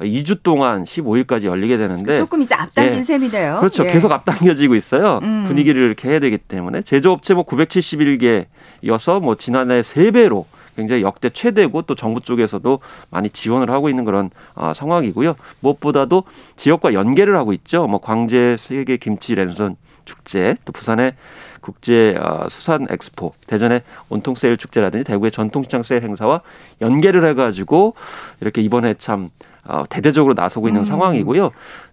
2주 0.01 0.43
동안 0.43 0.85
15일까지 0.85 1.45
열리게 1.45 1.79
되는데 1.79 2.17
조금 2.17 2.43
이제 2.43 2.55
앞당긴 2.55 2.99
예. 2.99 3.03
셈이네요. 3.03 3.59
그렇죠. 3.61 3.87
예. 3.87 3.93
계속 3.93 4.13
앞당겨지고 4.13 4.75
있어요. 4.75 5.21
음. 5.23 5.45
분위기를 5.47 5.83
이렇게 5.83 6.11
해야 6.11 6.19
되기 6.19 6.39
때문에 6.39 6.83
제조업체 6.83 7.35
뭐 7.35 7.45
971개여서 7.45 9.21
뭐 9.23 9.35
지난해 9.37 9.81
3배로 9.81 10.45
굉장히 10.77 11.03
역대 11.03 11.31
최대고 11.31 11.83
또 11.83 11.95
정부 11.95 12.21
쪽에서도 12.21 12.81
많이 13.11 13.31
지원을 13.31 13.71
하고 13.71 13.89
있는 13.89 14.05
그런 14.05 14.31
어, 14.55 14.73
상황이고요. 14.75 15.35
무엇보다도 15.61 16.25
지역과 16.57 16.93
연계를 16.93 17.37
하고 17.37 17.53
있죠. 17.55 17.87
뭐 17.87 17.99
광제 17.99 18.57
세계 18.59 18.99
김치 18.99 19.35
랜선 19.35 19.77
축제, 20.05 20.57
또 20.65 20.73
부산의 20.73 21.15
국제 21.61 22.15
어, 22.21 22.47
수산 22.49 22.87
엑스포, 22.89 23.33
대전의 23.47 23.83
온통 24.09 24.37
세일 24.37 24.57
축제라든지 24.57 25.05
대구의 25.05 25.33
전통시장 25.33 25.83
세일 25.83 26.05
행사와 26.05 26.43
연계를 26.81 27.27
해가지고 27.27 27.95
이렇게 28.41 28.63
이번에 28.63 28.95
참 28.95 29.31
어, 29.56 29.56
대대적으로 29.89 30.35
나서고 30.35 30.69
있는 30.69 30.83
음. 30.83 30.85
상황이고요. 30.85 31.51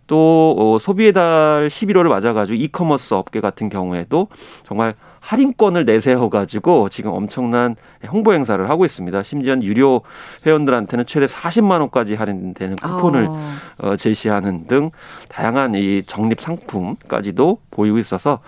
또 0.07 0.55
어, 0.57 0.79
소비의 0.79 1.13
달 1.13 1.67
11월을 1.69 2.07
맞아가지고 2.07 2.55
이커머스 2.55 3.13
업계 3.13 3.39
같은 3.41 3.69
경우에도 3.69 4.27
정말 4.65 4.95
할인권을 5.21 5.85
내세워 5.85 6.29
가지고 6.29 6.89
지금 6.89 7.11
엄청난 7.11 7.77
홍보 8.09 8.33
행사를 8.33 8.69
하고 8.69 8.83
있습니다. 8.83 9.23
심지어 9.23 9.55
유료 9.61 10.01
회원들한테는 10.45 11.05
최대 11.05 11.25
40만 11.25 11.79
원까지 11.79 12.15
할인되는 12.15 12.75
쿠폰을 12.75 13.27
어. 13.29 13.39
어, 13.79 13.95
제시하는 13.95 14.67
등 14.67 14.91
다양한 15.29 15.75
이 15.75 16.03
적립 16.05 16.41
상품까지도 16.41 17.59
보이고 17.71 17.97
있어서 17.99 18.39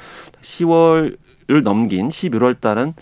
10월을 0.42 1.64
넘긴 1.64 2.10
11월 2.10 2.60
달은 2.60 2.94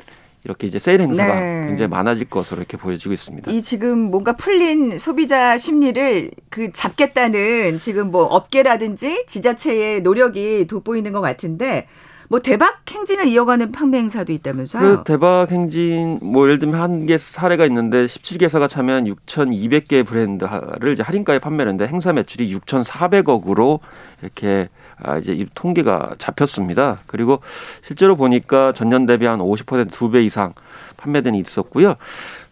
이렇게 0.45 0.67
이제 0.67 0.77
세일 0.79 1.01
행사가 1.01 1.39
네. 1.39 1.65
굉장히 1.67 1.88
많아질 1.89 2.29
것으로 2.29 2.59
이렇게 2.59 2.75
보여지고 2.77 3.13
있습니다. 3.13 3.50
이 3.51 3.62
지금 3.62 4.12
뭔가 4.12 4.33
풀린 4.33 4.97
소비자 4.97 5.57
심리를 5.57 6.31
그 6.50 6.71
잡겠다는 6.73 7.77
지금 7.77 8.12
뭐 8.12 8.23
업계라든지 8.25 9.25
지자체의 9.27 10.01
노력이 10.01 10.67
돋보이는 10.67 11.13
것 11.13 11.21
같은데 11.21 11.88
뭐 12.29 12.39
대박 12.39 12.81
행진을 12.89 13.27
이어가는 13.27 13.71
판매 13.71 14.00
행사도 14.00 14.33
있다면서요? 14.33 14.97
그 14.97 15.03
대박 15.05 15.47
행진 15.51 16.19
뭐 16.21 16.45
예를 16.45 16.57
들면 16.59 16.79
한 16.81 17.05
개 17.05 17.17
사례가 17.17 17.65
있는데 17.67 18.05
17개사가 18.05 18.67
참여한 18.67 19.05
6,200개 19.05 20.05
브랜드를 20.05 20.93
이제 20.93 21.03
할인가에 21.03 21.39
판매했는데 21.39 21.88
행사 21.88 22.12
매출이 22.12 22.53
6,400억으로 22.55 23.79
이렇게 24.21 24.69
아, 25.01 25.17
이제 25.17 25.33
이 25.33 25.45
통계가 25.53 26.15
잡혔습니다. 26.17 27.00
그리고 27.07 27.39
실제로 27.83 28.15
보니까 28.15 28.73
전년 28.73 29.05
대비 29.05 29.25
한 29.25 29.39
50%두 29.39 30.09
배 30.12 30.21
이상 30.23 30.53
판매된 30.97 31.35
이 31.35 31.39
있었고요. 31.39 31.95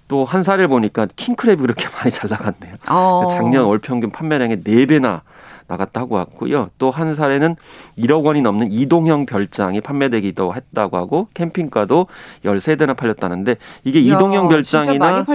또 0.07 0.25
한 0.25 0.43
사례를 0.43 0.67
보니까 0.67 1.05
킹크랩이 1.05 1.59
그렇게 1.59 1.87
많이 1.95 2.11
잘 2.11 2.29
나갔네요. 2.29 2.75
어. 2.89 3.27
작년 3.31 3.65
월 3.65 3.79
평균 3.79 4.11
판매량의 4.11 4.57
4배나 4.57 5.21
나갔다고 5.71 6.17
하고요. 6.17 6.69
또 6.77 6.91
한 6.91 7.15
사례는 7.15 7.55
1억 7.97 8.23
원이 8.23 8.41
넘는 8.41 8.71
이동형 8.71 9.25
별장이 9.25 9.81
판매되기도 9.81 10.53
했다고 10.53 10.97
하고 10.97 11.27
캠핑카도 11.33 12.07
13대나 12.43 12.95
팔렸다는데 12.95 13.55
이게 13.83 13.99
야, 14.09 14.15
이동형 14.15 14.49
별장이나 14.49 15.25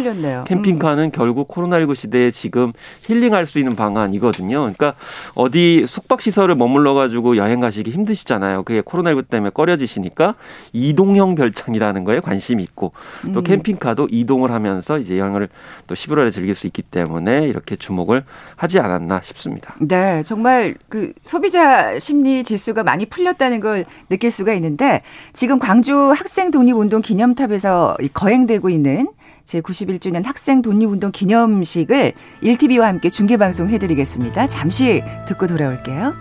캠핑카는 0.45 1.05
음. 1.05 1.11
결국 1.13 1.49
코로나19 1.49 1.95
시대에 1.95 2.31
지금 2.31 2.73
힐링할 3.03 3.47
수 3.47 3.59
있는 3.59 3.75
방안이거든요. 3.75 4.59
그러니까 4.59 4.95
어디 5.35 5.85
숙박 5.87 6.21
시설을 6.21 6.55
머물러 6.55 6.95
가지고 6.95 7.37
여행 7.37 7.61
가시기 7.61 7.91
힘드시잖아요. 7.91 8.63
그게 8.65 8.83
코로나19 8.83 9.29
때문에 9.29 9.51
꺼려지시니까 9.51 10.35
이동형 10.73 11.35
별장이라는 11.35 12.05
거에 12.05 12.21
관심이 12.21 12.63
있고 12.63 12.93
또 13.33 13.41
음. 13.41 13.45
캠핑카도 13.45 14.09
이동을 14.11 14.51
하면서 14.51 14.99
이제 14.99 15.19
여행을 15.19 15.49
또 15.87 15.95
11월에 15.95 16.33
즐길 16.33 16.55
수 16.55 16.67
있기 16.67 16.83
때문에 16.83 17.49
이렇게 17.49 17.77
주목을 17.77 18.25
하지 18.57 18.79
않았나 18.79 19.21
싶습니다. 19.23 19.75
네. 19.81 20.23
정말 20.27 20.75
그 20.89 21.13
소비자 21.23 22.01
심리 22.01 22.43
지수가 22.43 22.83
많이 22.83 23.07
풀렸다는 23.07 23.61
걸 23.61 23.85
느낄 24.09 24.33
수가 24.33 24.55
있는데 24.55 25.03
지금 25.33 25.61
광주 25.61 25.95
학생 26.11 26.51
독립운동 26.51 27.01
기념탑에서 27.01 27.97
거행되고 28.13 28.69
있는 28.69 29.07
제91주년 29.45 30.25
학생 30.25 30.63
독립운동 30.63 31.13
기념식을 31.13 32.15
1TV와 32.43 32.81
함께 32.81 33.09
중계방송 33.09 33.69
해드리겠습니다. 33.69 34.49
잠시 34.49 35.01
듣고 35.29 35.47
돌아올게요. 35.47 36.13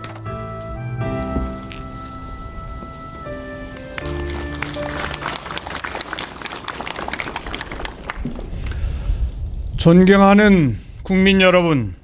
존경하는 9.76 10.76
국민 11.02 11.40
여러분, 11.40 11.96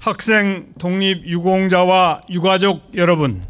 학생 0.00 0.68
독립 0.78 1.26
유공자와 1.26 2.22
유가족 2.30 2.92
여러분, 2.94 3.42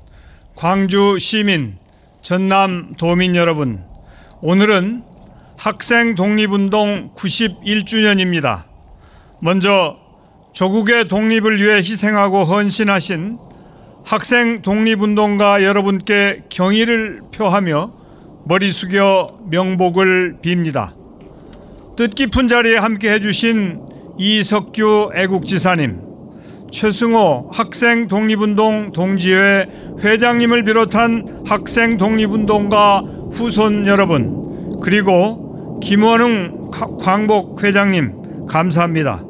광주 0.57 1.16
시민, 1.21 1.76
전남 2.23 2.95
도민 2.99 3.37
여러분, 3.37 3.85
오늘은 4.40 5.04
학생 5.57 6.16
독립운동 6.16 7.12
91주년입니다. 7.14 8.64
먼저 9.38 9.97
조국의 10.52 11.07
독립을 11.07 11.62
위해 11.62 11.76
희생하고 11.76 12.42
헌신하신 12.42 13.38
학생 14.04 14.62
독립운동가 14.62 15.62
여러분께 15.62 16.47
경의를 16.49 17.21
표하며 17.33 17.92
머리 18.45 18.73
숙여 18.73 19.38
명복을 19.49 20.38
빕니다. 20.42 20.95
뜻깊은 21.97 22.49
자리에 22.49 22.76
함께 22.76 23.12
해주신 23.12 23.83
이석규 24.19 25.12
애국지사님, 25.14 26.10
최승호 26.70 27.50
학생 27.52 28.06
독립운동 28.06 28.92
동지회 28.92 29.66
회장님을 30.00 30.64
비롯한 30.64 31.42
학생 31.44 31.96
독립운동가 31.96 33.02
후손 33.32 33.86
여러분, 33.86 34.80
그리고 34.80 35.80
김원웅 35.82 36.70
광복 37.00 37.62
회장님, 37.62 38.46
감사합니다. 38.46 39.22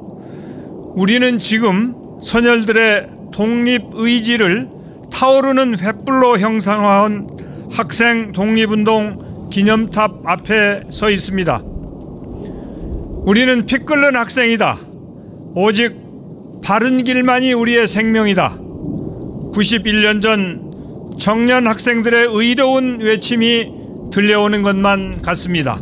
우리는 0.95 1.39
지금 1.39 1.95
선열들의 2.23 3.09
독립 3.33 3.83
의지를 3.95 4.69
타오르는 5.11 5.77
횃불로 5.77 6.39
형상화한 6.39 7.29
학생 7.71 8.33
독립운동 8.33 9.49
기념탑 9.51 10.23
앞에 10.25 10.85
서 10.91 11.11
있습니다. 11.11 11.63
우리는 13.25 13.67
피 13.67 13.79
끓는 13.79 14.17
학생이다. 14.17 14.79
오직 15.55 16.10
바른 16.63 17.05
길만이 17.05 17.53
우리의 17.53 17.87
생명이다. 17.87 18.59
91년 19.53 20.21
전 20.21 20.71
청년 21.19 21.67
학생들의 21.67 22.29
의로운 22.31 23.01
외침이 23.01 23.71
들려오는 24.13 24.63
것만 24.63 25.23
같습니다. 25.23 25.81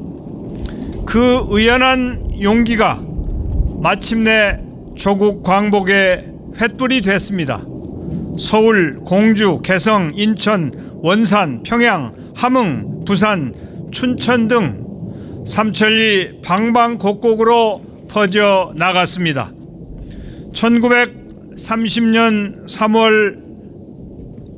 그 1.06 1.46
의연한 1.50 2.42
용기가 2.42 3.02
마침내 3.80 4.58
조국 4.94 5.42
광복의 5.42 6.26
횃불이 6.54 7.04
됐습니다. 7.04 7.64
서울, 8.38 9.00
공주, 9.04 9.60
개성, 9.62 10.12
인천, 10.14 10.72
원산, 11.02 11.62
평양, 11.62 12.14
함흥, 12.34 13.04
부산, 13.04 13.54
춘천 13.90 14.48
등 14.48 14.84
삼천리 15.46 16.40
방방곡곡으로 16.42 17.82
퍼져 18.08 18.72
나갔습니다. 18.76 19.52
1930년 20.52 22.66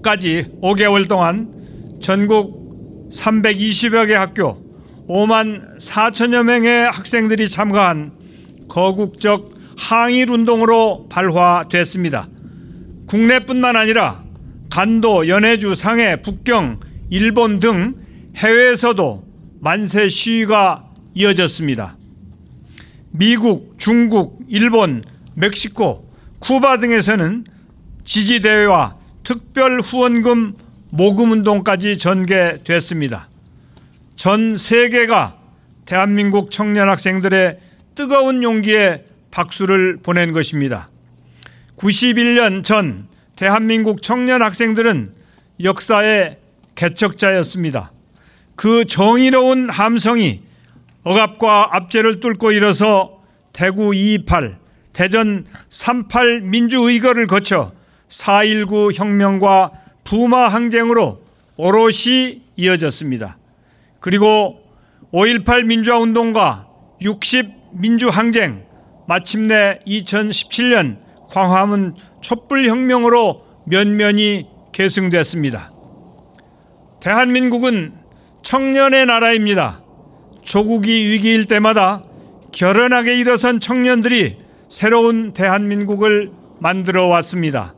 3월까지 0.02 0.60
5개월 0.60 1.08
동안 1.08 1.52
전국 2.00 3.08
320여 3.10 4.06
개 4.06 4.14
학교 4.14 4.62
5만 5.08 5.78
4천여 5.78 6.44
명의 6.44 6.88
학생들이 6.90 7.48
참가한 7.48 8.12
거국적 8.68 9.54
항일 9.76 10.30
운동으로 10.30 11.08
발화됐습니다. 11.08 12.28
국내뿐만 13.06 13.76
아니라 13.76 14.22
간도, 14.70 15.26
연해주, 15.26 15.74
상해, 15.74 16.22
북경, 16.22 16.78
일본 17.10 17.58
등 17.58 17.96
해외에서도 18.36 19.24
만세 19.60 20.08
시위가 20.08 20.84
이어졌습니다. 21.14 21.96
미국, 23.10 23.74
중국, 23.78 24.38
일본, 24.48 25.02
멕시코, 25.40 26.08
쿠바 26.40 26.78
등에서는 26.78 27.44
지지대회와 28.04 28.96
특별 29.24 29.80
후원금 29.80 30.54
모금 30.90 31.30
운동까지 31.32 31.98
전개됐습니다. 31.98 33.28
전 34.16 34.56
세계가 34.56 35.38
대한민국 35.86 36.50
청년 36.50 36.88
학생들의 36.88 37.58
뜨거운 37.94 38.42
용기에 38.42 39.04
박수를 39.30 39.98
보낸 40.02 40.32
것입니다. 40.32 40.88
91년 41.76 42.64
전 42.64 43.06
대한민국 43.36 44.02
청년 44.02 44.42
학생들은 44.42 45.14
역사의 45.62 46.36
개척자였습니다. 46.74 47.92
그 48.56 48.84
정의로운 48.84 49.70
함성이 49.70 50.42
억압과 51.02 51.70
압제를 51.72 52.20
뚫고 52.20 52.52
일어서 52.52 53.22
대구 53.52 53.94
228, 53.94 54.59
대전 54.92 55.46
38 55.70 56.40
민주의거를 56.42 57.26
거쳐 57.26 57.72
4.19 58.08 58.92
혁명과 58.94 59.72
부마 60.04 60.48
항쟁으로 60.48 61.22
오롯이 61.56 62.42
이어졌습니다. 62.56 63.38
그리고 64.00 64.60
5.18 65.12 65.64
민주화 65.64 65.98
운동과 65.98 66.66
60 67.02 67.50
민주항쟁, 67.72 68.64
마침내 69.06 69.80
2017년 69.86 70.98
광화문 71.28 71.94
촛불혁명으로 72.20 73.44
면면이 73.64 74.46
계승됐습니다. 74.72 75.70
대한민국은 77.00 77.94
청년의 78.42 79.06
나라입니다. 79.06 79.82
조국이 80.42 80.90
위기일 80.90 81.44
때마다 81.44 82.02
결연하게 82.52 83.16
일어선 83.18 83.60
청년들이 83.60 84.38
새로운 84.70 85.32
대한민국을 85.32 86.30
만들어 86.60 87.08
왔습니다. 87.08 87.74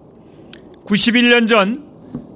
91년 0.87 1.49
전 1.49 1.85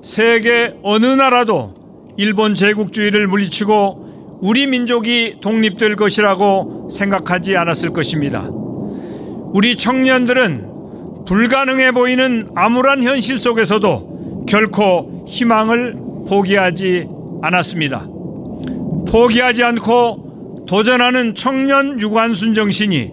세계 0.02 0.74
어느 0.82 1.04
나라도 1.04 1.74
일본 2.16 2.54
제국주의를 2.54 3.26
물리치고 3.28 4.38
우리 4.40 4.66
민족이 4.66 5.36
독립될 5.42 5.96
것이라고 5.96 6.88
생각하지 6.90 7.54
않았을 7.54 7.90
것입니다. 7.90 8.48
우리 8.50 9.76
청년들은 9.76 11.24
불가능해 11.26 11.92
보이는 11.92 12.48
암울한 12.54 13.02
현실 13.02 13.38
속에서도 13.38 14.46
결코 14.48 15.26
희망을 15.28 15.96
포기하지 16.28 17.08
않았습니다. 17.42 18.08
포기하지 19.06 19.64
않고 19.64 20.64
도전하는 20.66 21.34
청년 21.34 22.00
유관순 22.00 22.54
정신이 22.54 23.12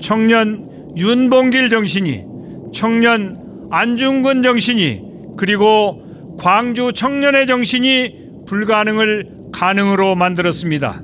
청년 0.00 0.65
윤봉길 0.96 1.68
정신이 1.68 2.24
청년 2.72 3.68
안중근 3.70 4.42
정신이 4.42 5.02
그리고 5.36 6.02
광주 6.38 6.92
청년의 6.94 7.46
정신이 7.46 8.44
불가능을 8.46 9.28
가능으로 9.52 10.14
만들었습니다. 10.14 11.02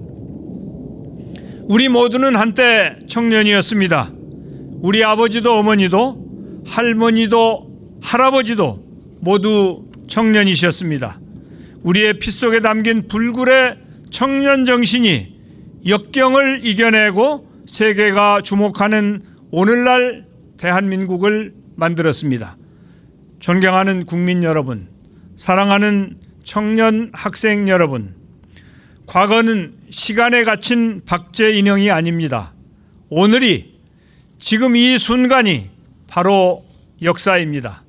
우리 1.69 1.89
모두는 1.89 2.37
한때 2.37 2.97
청년이었습니다. 3.09 4.13
우리 4.81 5.05
아버지도 5.05 5.55
어머니도 5.55 6.63
할머니도 6.67 7.99
할아버지도 8.03 8.83
모두 9.21 9.85
청년이셨습니다. 10.09 11.21
우리의 11.83 12.19
피 12.19 12.31
속에 12.31 12.61
담긴 12.61 13.09
불굴의 13.09 13.77
청년 14.11 14.65
정신이 14.65 15.35
역경을 15.87 16.61
이겨내고 16.65 17.49
세계가 17.67 18.43
주목하는 18.43 19.23
오늘날 19.55 20.25
대한민국을 20.57 21.53
만들었습니다. 21.77 22.57
존경하는 23.39 24.07
국민 24.07 24.43
여러분, 24.43 24.89
사랑하는 25.37 26.17
청년 26.43 27.11
학생 27.13 27.69
여러분, 27.69 28.15
과거는 29.07 29.75
시간에 29.91 30.45
갇힌 30.45 31.03
박제 31.05 31.53
인형이 31.53 31.91
아닙니다. 31.91 32.55
오늘이 33.11 33.79
지금 34.39 34.75
이 34.75 34.97
순간이 34.97 35.69
바로 36.09 36.65
역사입니다. 37.03 37.83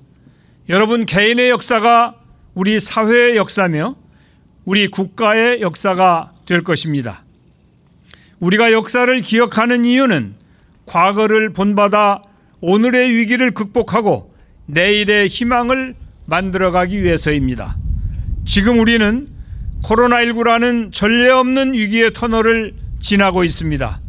여러분 0.67 1.05
개인의 1.05 1.49
역사가 1.49 2.17
우리 2.55 2.81
사회의 2.81 3.37
역사며 3.37 3.95
우리 4.65 4.89
국가의 4.89 5.61
역사가 5.61 6.33
될 6.45 6.65
것입니다. 6.65 7.23
우리가 8.41 8.73
역사를 8.73 9.21
기억하는 9.21 9.85
이유는 9.85 10.42
과거를 10.85 11.53
본받아 11.53 12.23
오늘의 12.61 13.11
위기를 13.11 13.51
극복하고 13.51 14.33
내일의 14.65 15.27
희망을 15.27 15.95
만들어가기 16.25 17.03
위해서입니다. 17.03 17.77
지금 18.45 18.79
우리는 18.79 19.27
코로나19라는 19.83 20.93
전례 20.93 21.29
없는 21.29 21.73
위기의 21.73 22.13
터널을 22.13 22.73
지나고 23.01 23.43
있습니다. 23.43 24.01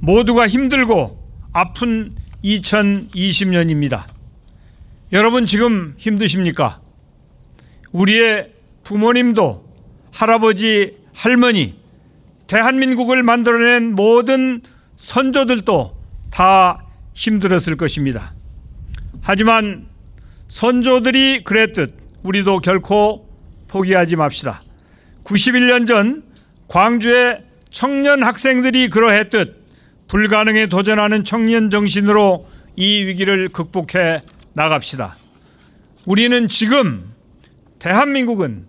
모두가 0.00 0.48
힘들고 0.48 1.18
아픈 1.52 2.14
2020년입니다. 2.42 4.04
여러분 5.12 5.44
지금 5.44 5.94
힘드십니까? 5.98 6.80
우리의 7.92 8.52
부모님도 8.84 9.68
할아버지, 10.12 10.96
할머니, 11.12 11.78
대한민국을 12.46 13.22
만들어낸 13.22 13.94
모든 13.94 14.62
선조들도 14.96 15.99
다 16.30 16.84
힘들었을 17.14 17.76
것입니다. 17.76 18.34
하지만 19.20 19.86
선조들이 20.48 21.44
그랬듯 21.44 21.94
우리도 22.22 22.60
결코 22.60 23.28
포기하지 23.68 24.16
맙시다. 24.16 24.60
91년 25.24 25.86
전 25.86 26.22
광주의 26.68 27.42
청년 27.70 28.22
학생들이 28.22 28.88
그러했듯 28.88 29.60
불가능에 30.08 30.66
도전하는 30.66 31.24
청년 31.24 31.70
정신으로 31.70 32.48
이 32.76 33.04
위기를 33.04 33.48
극복해 33.48 34.22
나갑시다. 34.54 35.16
우리는 36.06 36.48
지금 36.48 37.12
대한민국은 37.78 38.66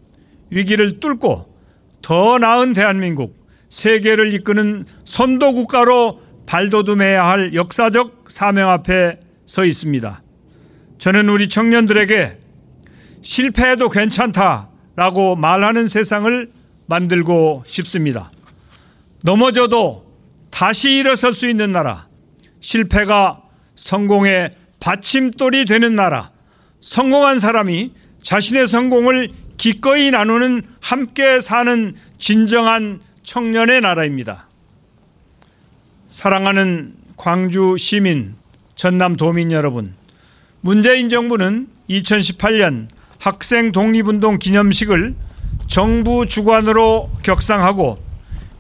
위기를 0.50 1.00
뚫고 1.00 1.52
더 2.02 2.38
나은 2.38 2.74
대한민국, 2.74 3.48
세계를 3.70 4.34
이끄는 4.34 4.86
선도 5.06 5.54
국가로 5.54 6.22
발돋움해야 6.52 7.26
할 7.26 7.54
역사적 7.54 8.26
사명 8.28 8.70
앞에 8.72 9.22
서 9.46 9.64
있습니다. 9.64 10.22
저는 11.00 11.30
우리 11.30 11.48
청년들에게 11.48 12.38
실패해도 13.22 13.88
괜찮다라고 13.88 15.38
말하는 15.38 15.88
세상을 15.88 16.52
만들고 16.88 17.64
싶습니다. 17.68 18.34
넘어져도 19.24 20.06
다시 20.50 20.98
일어설 20.98 21.34
수 21.34 21.50
있는 21.50 21.72
나라, 21.72 22.10
실패가 22.60 23.44
성공의 23.76 24.54
받침돌이 24.82 25.64
되는 25.64 25.96
나라, 25.96 26.32
성공한 26.82 27.40
사람이 27.40 27.94
자신의 28.24 28.68
성공을 28.68 29.30
기꺼이 29.56 30.12
나누는 30.12 30.64
함께 30.82 31.40
사는 31.40 31.96
진정한 32.18 33.00
청년의 33.24 33.80
나라입니다. 33.80 34.51
사랑하는 36.12 36.94
광주 37.16 37.78
시민, 37.78 38.36
전남 38.76 39.16
도민 39.16 39.52
여러분, 39.52 39.94
문재인 40.60 41.10
정부는 41.10 41.68
2018년 41.90 42.88
학생 43.18 43.72
독립운동 43.72 44.38
기념식을 44.38 45.16
정부 45.68 46.26
주관으로 46.28 47.10
격상하고 47.24 47.98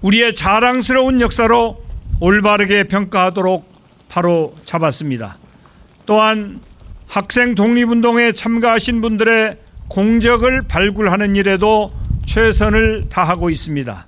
우리의 0.01 0.33
자랑스러운 0.33 1.21
역사로 1.21 1.83
올바르게 2.19 2.85
평가하도록 2.85 3.69
바로 4.07 4.55
잡았습니다. 4.65 5.37
또한 6.05 6.61
학생 7.07 7.55
독립운동에 7.55 8.31
참가하신 8.31 9.01
분들의 9.01 9.57
공적을 9.89 10.63
발굴하는 10.63 11.35
일에도 11.35 11.91
최선을 12.25 13.09
다하고 13.09 13.49
있습니다. 13.49 14.07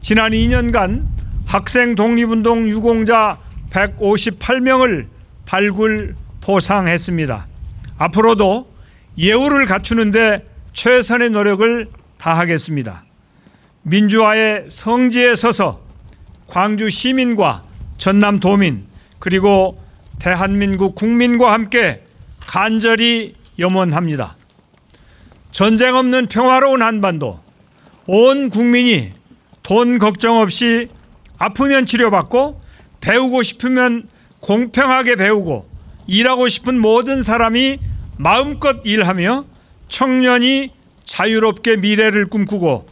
지난 0.00 0.32
2년간 0.32 1.06
학생 1.48 1.94
독립운동 1.94 2.68
유공자 2.68 3.38
158명을 3.70 5.06
발굴 5.46 6.14
포상했습니다. 6.42 7.46
앞으로도 7.96 8.70
예우를 9.16 9.64
갖추는데 9.64 10.46
최선의 10.74 11.30
노력을 11.30 11.88
다하겠습니다. 12.18 13.02
민주화의 13.80 14.66
성지에 14.68 15.36
서서 15.36 15.80
광주 16.46 16.90
시민과 16.90 17.64
전남 17.96 18.40
도민 18.40 18.84
그리고 19.18 19.82
대한민국 20.18 20.94
국민과 20.96 21.54
함께 21.54 22.04
간절히 22.46 23.36
염원합니다. 23.58 24.36
전쟁 25.50 25.96
없는 25.96 26.26
평화로운 26.26 26.82
한반도, 26.82 27.40
온 28.06 28.50
국민이 28.50 29.12
돈 29.62 29.98
걱정 29.98 30.40
없이 30.40 30.88
아프면 31.38 31.86
치료받고 31.86 32.60
배우고 33.00 33.42
싶으면 33.42 34.08
공평하게 34.40 35.16
배우고 35.16 35.68
일하고 36.06 36.48
싶은 36.48 36.80
모든 36.80 37.22
사람이 37.22 37.78
마음껏 38.16 38.80
일하며 38.84 39.44
청년이 39.88 40.72
자유롭게 41.04 41.76
미래를 41.76 42.28
꿈꾸고 42.28 42.88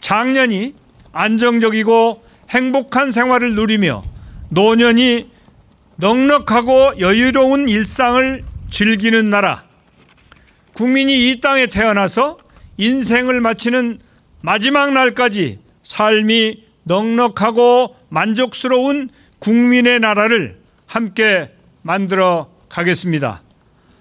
장년이 0.00 0.74
안정적이고 1.12 2.24
행복한 2.48 3.10
생활을 3.10 3.54
누리며 3.54 4.02
노년이 4.48 5.30
넉넉하고 5.96 6.98
여유로운 6.98 7.68
일상을 7.68 8.44
즐기는 8.70 9.28
나라. 9.28 9.64
국민이 10.72 11.30
이 11.30 11.40
땅에 11.40 11.66
태어나서 11.66 12.38
인생을 12.78 13.40
마치는 13.40 13.98
마지막 14.40 14.92
날까지 14.92 15.58
삶이 15.82 16.69
넉넉하고 16.90 17.94
만족스러운 18.08 19.10
국민의 19.38 20.00
나라를 20.00 20.60
함께 20.86 21.54
만들어 21.82 22.50
가겠습니다. 22.68 23.42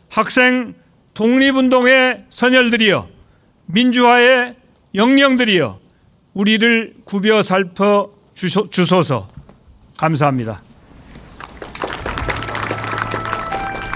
학생 0.10 0.74
독립운동의 1.14 2.26
선열들이여 2.32 3.08
민주화의 3.68 4.56
영령들이여 4.96 5.80
우리를 6.34 6.96
구벼 7.06 7.44
살펴 7.44 8.10
주소서 8.34 9.30
감사합니다. 9.96 10.64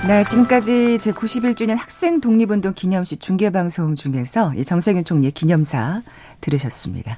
네, 0.07 0.23
지금까지 0.23 0.97
제91주년 0.99 1.77
학생 1.77 2.21
독립운동 2.21 2.73
기념식 2.75 3.21
중계방송 3.21 3.95
중에서 3.95 4.53
정세균 4.63 5.03
총리의 5.03 5.31
기념사 5.31 6.03
들으셨습니다. 6.41 7.17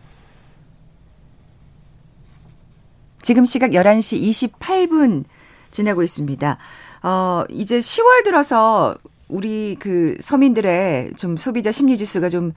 지금 3.25 3.43
시각 3.43 3.71
11시 3.71 4.51
28분 4.59 5.23
지나고 5.71 6.03
있습니다. 6.03 6.57
어, 7.01 7.43
이제 7.49 7.79
10월 7.79 8.23
들어서 8.23 8.93
우리 9.29 9.77
그 9.79 10.15
서민들의 10.19 11.13
좀 11.15 11.35
소비자 11.35 11.71
심리 11.71 11.97
지수가 11.97 12.29
좀 12.29 12.53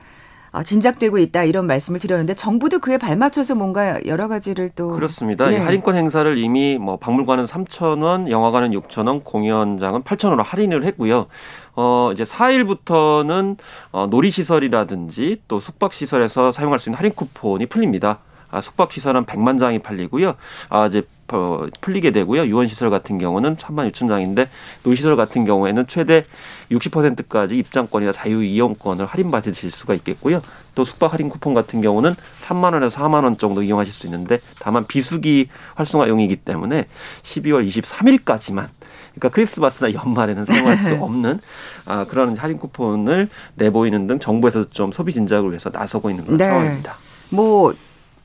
어, 0.53 0.63
진작되고 0.63 1.17
있다 1.17 1.45
이런 1.45 1.67
말씀을 1.67 2.01
드렸는데 2.01 2.35
정부도 2.35 2.81
그에 2.81 2.99
발맞춰서 2.99 3.55
뭔가 3.55 3.99
여러 4.05 4.29
가지를 4.29 4.69
또 4.77 4.91
그렇습니다. 4.91 5.51
예. 5.55 5.57
할인권 5.57 5.97
행사를 5.97 6.37
이미 6.37 6.77
뭐 6.77 6.99
박물관은 6.99 7.47
3천 7.47 8.03
원, 8.03 8.31
영화관은 8.31 8.73
6천 8.73 9.07
원, 9.07 9.21
공연장은 9.21 10.03
8천 10.03 10.27
원으로 10.27 10.43
할인을 10.43 10.85
했고요. 10.85 11.29
어 11.77 12.11
이제 12.13 12.25
4일부터는 12.25 13.57
어 13.93 14.07
놀이 14.11 14.29
시설이라든지 14.29 15.45
또 15.49 15.61
숙박 15.61 15.95
시설에서 15.95 16.53
사용할 16.53 16.79
수 16.79 16.91
있는 16.91 16.99
할인 16.99 17.15
쿠폰이 17.15 17.65
풀립니다. 17.65 18.19
아, 18.51 18.61
숙박 18.61 18.93
시설은 18.93 19.27
100만 19.27 19.59
장이 19.59 19.81
팔리고요. 19.81 20.35
아, 20.71 20.87
이제 20.87 21.03
어, 21.31 21.67
풀리게 21.83 22.11
되고요. 22.11 22.47
유원 22.47 22.67
시설 22.69 22.89
같은 22.89 23.19
경우는 23.19 23.57
3만 23.57 23.91
6천 23.93 24.09
장인데 24.09 24.49
노시설 24.83 25.15
같은 25.15 25.45
경우에는 25.45 25.87
최대 25.87 26.25
60%까지 26.71 27.59
입장권이나 27.59 28.13
자유 28.13 28.43
이용권을 28.43 29.05
할인받으실 29.05 29.71
수가 29.71 29.93
있겠고요. 29.95 30.41
또 30.75 30.85
숙박 30.85 31.13
할인 31.13 31.29
쿠폰 31.29 31.53
같은 31.53 31.83
경우는 31.83 32.15
3만 32.41 32.73
원에서 32.73 32.99
4만 32.99 33.25
원 33.25 33.37
정도 33.37 33.63
이용하실 33.63 33.93
수 33.93 34.07
있는데 34.07 34.41
다만 34.61 34.87
비수기 34.87 35.49
활성화용이기 35.75 36.37
때문에 36.37 36.87
12월 37.25 37.69
23일까지만 37.69 38.67
그러니까 39.11 39.29
크리스마스나 39.31 39.93
연말에는 39.93 40.47
사용할 40.47 40.79
수 40.79 40.95
없는 41.03 41.41
아, 41.85 42.07
그런 42.07 42.37
할인 42.39 42.57
쿠폰을 42.59 43.29
내보이는 43.57 44.07
등 44.07 44.19
정부에서 44.19 44.71
좀 44.71 44.93
소비 44.93 45.13
진작을 45.13 45.51
위해서 45.51 45.69
나서고 45.69 46.09
있는 46.09 46.25
그런 46.25 46.39
네. 46.39 46.47
상황입니다. 46.47 46.97
뭐 47.31 47.75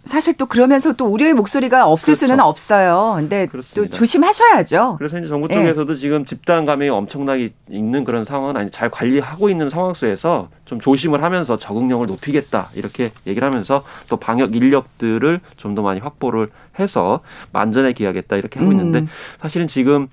사실 0.04 0.34
또 0.36 0.46
그러면서 0.46 0.94
또 0.94 1.06
우려의 1.06 1.34
목소리가 1.34 1.88
없을 1.88 2.08
그렇죠. 2.14 2.28
수는 2.28 2.40
없어요. 2.40 3.14
근데 3.16 3.46
그렇습니다. 3.46 3.90
또 3.92 3.98
조심하셔야죠. 3.98 4.96
그래서 4.98 5.18
이제 5.18 5.28
정부 5.28 5.48
쪽에서도 5.48 5.94
네. 5.94 6.00
지금 6.00 6.26
집단 6.26 6.66
감염이 6.66 6.90
엄청나게 6.90 7.54
있는 7.70 8.04
그런 8.04 8.26
상황은 8.26 8.58
아니 8.58 8.70
잘 8.70 8.90
관리하고 8.90 9.50
있는 9.50 9.70
상황 9.70 9.94
속에서 9.94 10.50
좀 10.66 10.80
조심을 10.80 11.24
하면서 11.24 11.58
적응력을 11.58 12.06
높이겠다 12.08 12.70
이렇게 12.76 13.12
얘기를 13.28 13.46
하면서 13.48 13.84
또 14.10 14.18
방역 14.18 14.56
인력들을 14.56 15.40
좀 15.58 15.74
더 15.74 15.82
많이 15.82 16.00
확보를 16.00 16.50
해서 16.80 17.20
만전에 17.52 17.94
기하겠다 17.94 18.36
이렇게 18.36 18.60
하고 18.60 18.72
있는데 18.72 19.00
음. 19.00 19.08
사실은 19.40 19.66
지금 19.68 20.08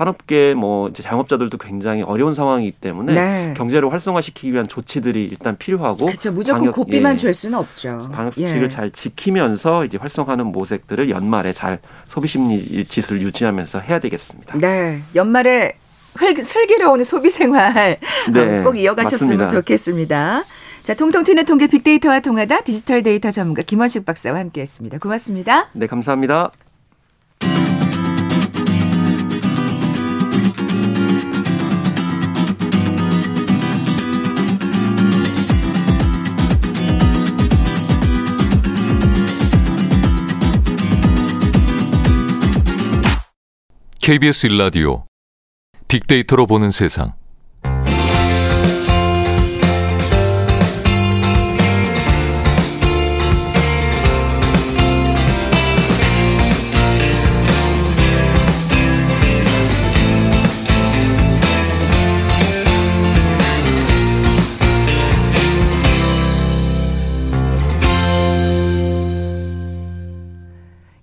산업계 0.00 0.54
뭐 0.54 0.90
자영업자들도 0.92 1.58
굉장히 1.58 2.02
어려운 2.02 2.34
상황이기 2.34 2.72
때문에 2.72 3.12
네. 3.12 3.54
경제를 3.54 3.92
활성화시키기 3.92 4.50
위한 4.52 4.66
조치들이 4.66 5.24
일단 5.24 5.58
필요하고 5.58 6.06
그렇죠. 6.06 6.32
무조건 6.32 6.60
방역, 6.60 6.74
고삐만 6.74 7.14
예, 7.14 7.16
줄 7.18 7.34
수는 7.34 7.58
없죠. 7.58 8.08
방역 8.10 8.32
수칙을 8.32 8.62
예. 8.62 8.68
잘 8.68 8.90
지키면서 8.90 9.84
이제 9.84 9.98
활성화하는 9.98 10.46
모색들을 10.46 11.10
연말에 11.10 11.52
잘 11.52 11.80
소비 12.08 12.28
심리 12.28 12.84
지수를 12.86 13.20
유지하면서 13.20 13.80
해야 13.80 13.98
되겠습니다. 13.98 14.56
네. 14.56 15.00
연말에 15.14 15.74
슬기로운 16.42 17.04
소비 17.04 17.28
생활 17.28 17.98
네, 18.32 18.62
꼭 18.62 18.78
이어가셨으면 18.78 19.36
맞습니다. 19.36 19.46
좋겠습니다. 19.48 20.44
자, 20.82 20.94
통통 20.94 21.24
튀는 21.24 21.44
통계 21.44 21.66
빅데이터와 21.66 22.20
통하다 22.20 22.62
디지털 22.62 23.02
데이터 23.02 23.30
전문가 23.30 23.60
김원식 23.60 24.06
박사와 24.06 24.38
함께했습니다. 24.38 24.98
고맙습니다. 24.98 25.68
네, 25.74 25.86
감사합니다. 25.86 26.52
KBS 44.10 44.48
일라디오 44.48 45.04
빅데이터로 45.86 46.46
보는 46.46 46.72
세상. 46.72 47.12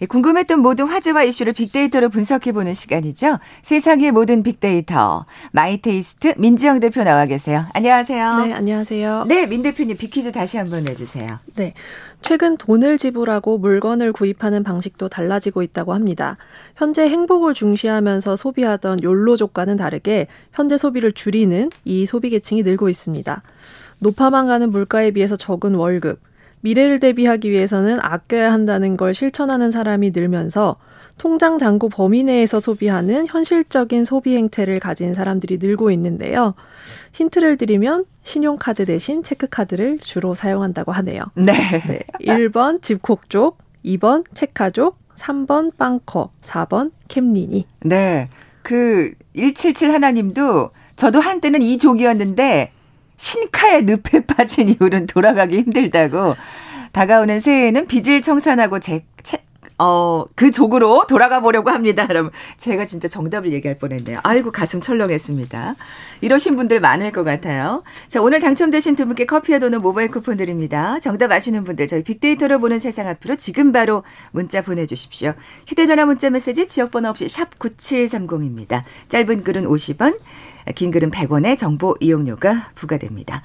궁금했던 0.05 0.59
모든 0.59 0.85
화제와 0.85 1.23
이슈를 1.23 1.53
빅데이터로 1.53 2.09
분석해보는 2.09 2.75
시간이죠. 2.75 3.39
세상의 3.63 4.11
모든 4.11 4.43
빅데이터. 4.43 5.25
마이테이스트 5.51 6.35
민지영 6.37 6.79
대표 6.79 7.03
나와 7.03 7.25
계세요. 7.25 7.65
안녕하세요. 7.73 8.45
네, 8.45 8.53
안녕하세요. 8.53 9.25
네, 9.27 9.47
민 9.47 9.63
대표님 9.63 9.97
빅퀴즈 9.97 10.31
다시 10.31 10.57
한번 10.57 10.83
내주세요. 10.83 11.39
네. 11.55 11.73
최근 12.21 12.57
돈을 12.57 12.99
지불하고 12.99 13.57
물건을 13.57 14.11
구입하는 14.11 14.63
방식도 14.63 15.09
달라지고 15.09 15.63
있다고 15.63 15.93
합니다. 15.93 16.37
현재 16.75 17.09
행복을 17.09 17.55
중시하면서 17.55 18.35
소비하던 18.35 18.99
욜로족과는 19.01 19.77
다르게 19.77 20.27
현재 20.53 20.77
소비를 20.77 21.11
줄이는 21.11 21.71
이 21.85 22.05
소비 22.05 22.29
계층이 22.29 22.61
늘고 22.61 22.89
있습니다. 22.89 23.41
높아만 23.99 24.45
가는 24.45 24.69
물가에 24.69 25.11
비해서 25.11 25.35
적은 25.35 25.73
월급, 25.73 26.19
미래를 26.67 26.99
대비하기 26.99 27.49
위해서는 27.49 27.99
아껴야 28.01 28.51
한다는 28.51 28.97
걸 28.97 29.13
실천하는 29.13 29.71
사람이 29.71 30.11
늘면서 30.13 30.75
통장 31.17 31.57
잔고 31.57 31.87
범위 31.87 32.23
내에서 32.23 32.59
소비하는 32.59 33.25
현실적인 33.25 34.03
소비 34.03 34.35
행태를 34.35 34.79
가진 34.79 35.13
사람들이 35.13 35.57
늘고 35.61 35.91
있는데요. 35.91 36.53
힌트를 37.13 37.55
드리면 37.55 38.05
신용카드 38.23 38.85
대신 38.85 39.23
체크카드를 39.23 39.97
주로 39.99 40.33
사용한다고 40.33 40.91
하네요. 40.91 41.23
네. 41.35 41.53
네. 41.87 41.99
1번 42.19 42.81
집콕족, 42.81 43.57
2번 43.85 44.25
체카족, 44.33 44.97
3번 45.15 45.75
빵커, 45.77 46.31
4번 46.41 46.91
캠리니. 47.07 47.65
네. 47.79 48.29
그177 48.63 49.87
하나님도 49.87 50.71
저도 50.97 51.21
한때는 51.21 51.61
이 51.61 51.77
족이었는데 51.77 52.73
신카의 53.17 53.83
늪에 53.83 54.25
빠진 54.25 54.69
이후는 54.69 55.07
돌아가기 55.07 55.57
힘들다고 55.57 56.35
다가오는 56.93 57.39
새해에는 57.39 57.87
빚을 57.87 58.21
청산하고 58.21 58.79
제, 58.79 59.03
체, 59.21 59.41
어, 59.79 60.25
그 60.35 60.49
족으로 60.51 61.05
돌아가 61.07 61.39
보려고 61.39 61.69
합니다. 61.69 62.07
그럼 62.07 62.31
제가 62.57 62.85
진짜 62.85 63.07
정답을 63.07 63.51
얘기할 63.51 63.77
뻔 63.77 63.91
했네요. 63.91 64.19
아이고, 64.23 64.51
가슴 64.51 64.81
철렁했습니다. 64.81 65.75
이러신 66.21 66.55
분들 66.55 66.79
많을 66.79 67.11
것 67.11 67.23
같아요. 67.23 67.83
자, 68.07 68.21
오늘 68.21 68.39
당첨되신 68.39 68.95
두 68.95 69.05
분께 69.05 69.25
커피와 69.25 69.59
도는 69.59 69.81
모바일 69.81 70.09
쿠폰 70.09 70.37
드립니다. 70.37 70.99
정답 70.99 71.31
아시는 71.31 71.63
분들 71.63 71.85
저희 71.85 72.03
빅데이터로 72.03 72.59
보는 72.59 72.79
세상 72.79 73.07
앞으로 73.07 73.35
지금 73.35 73.71
바로 73.71 74.03
문자 74.31 74.61
보내주십시오. 74.63 75.33
휴대전화 75.67 76.05
문자 76.05 76.31
메시지 76.31 76.67
지역번호 76.67 77.09
없이 77.09 77.27
샵 77.27 77.59
9730입니다. 77.59 78.83
짧은 79.09 79.43
글은 79.43 79.65
50원, 79.65 80.17
긴 80.75 80.91
글은 80.91 81.11
100원의 81.11 81.57
정보 81.57 81.95
이용료가 81.99 82.71
부과됩니다. 82.75 83.41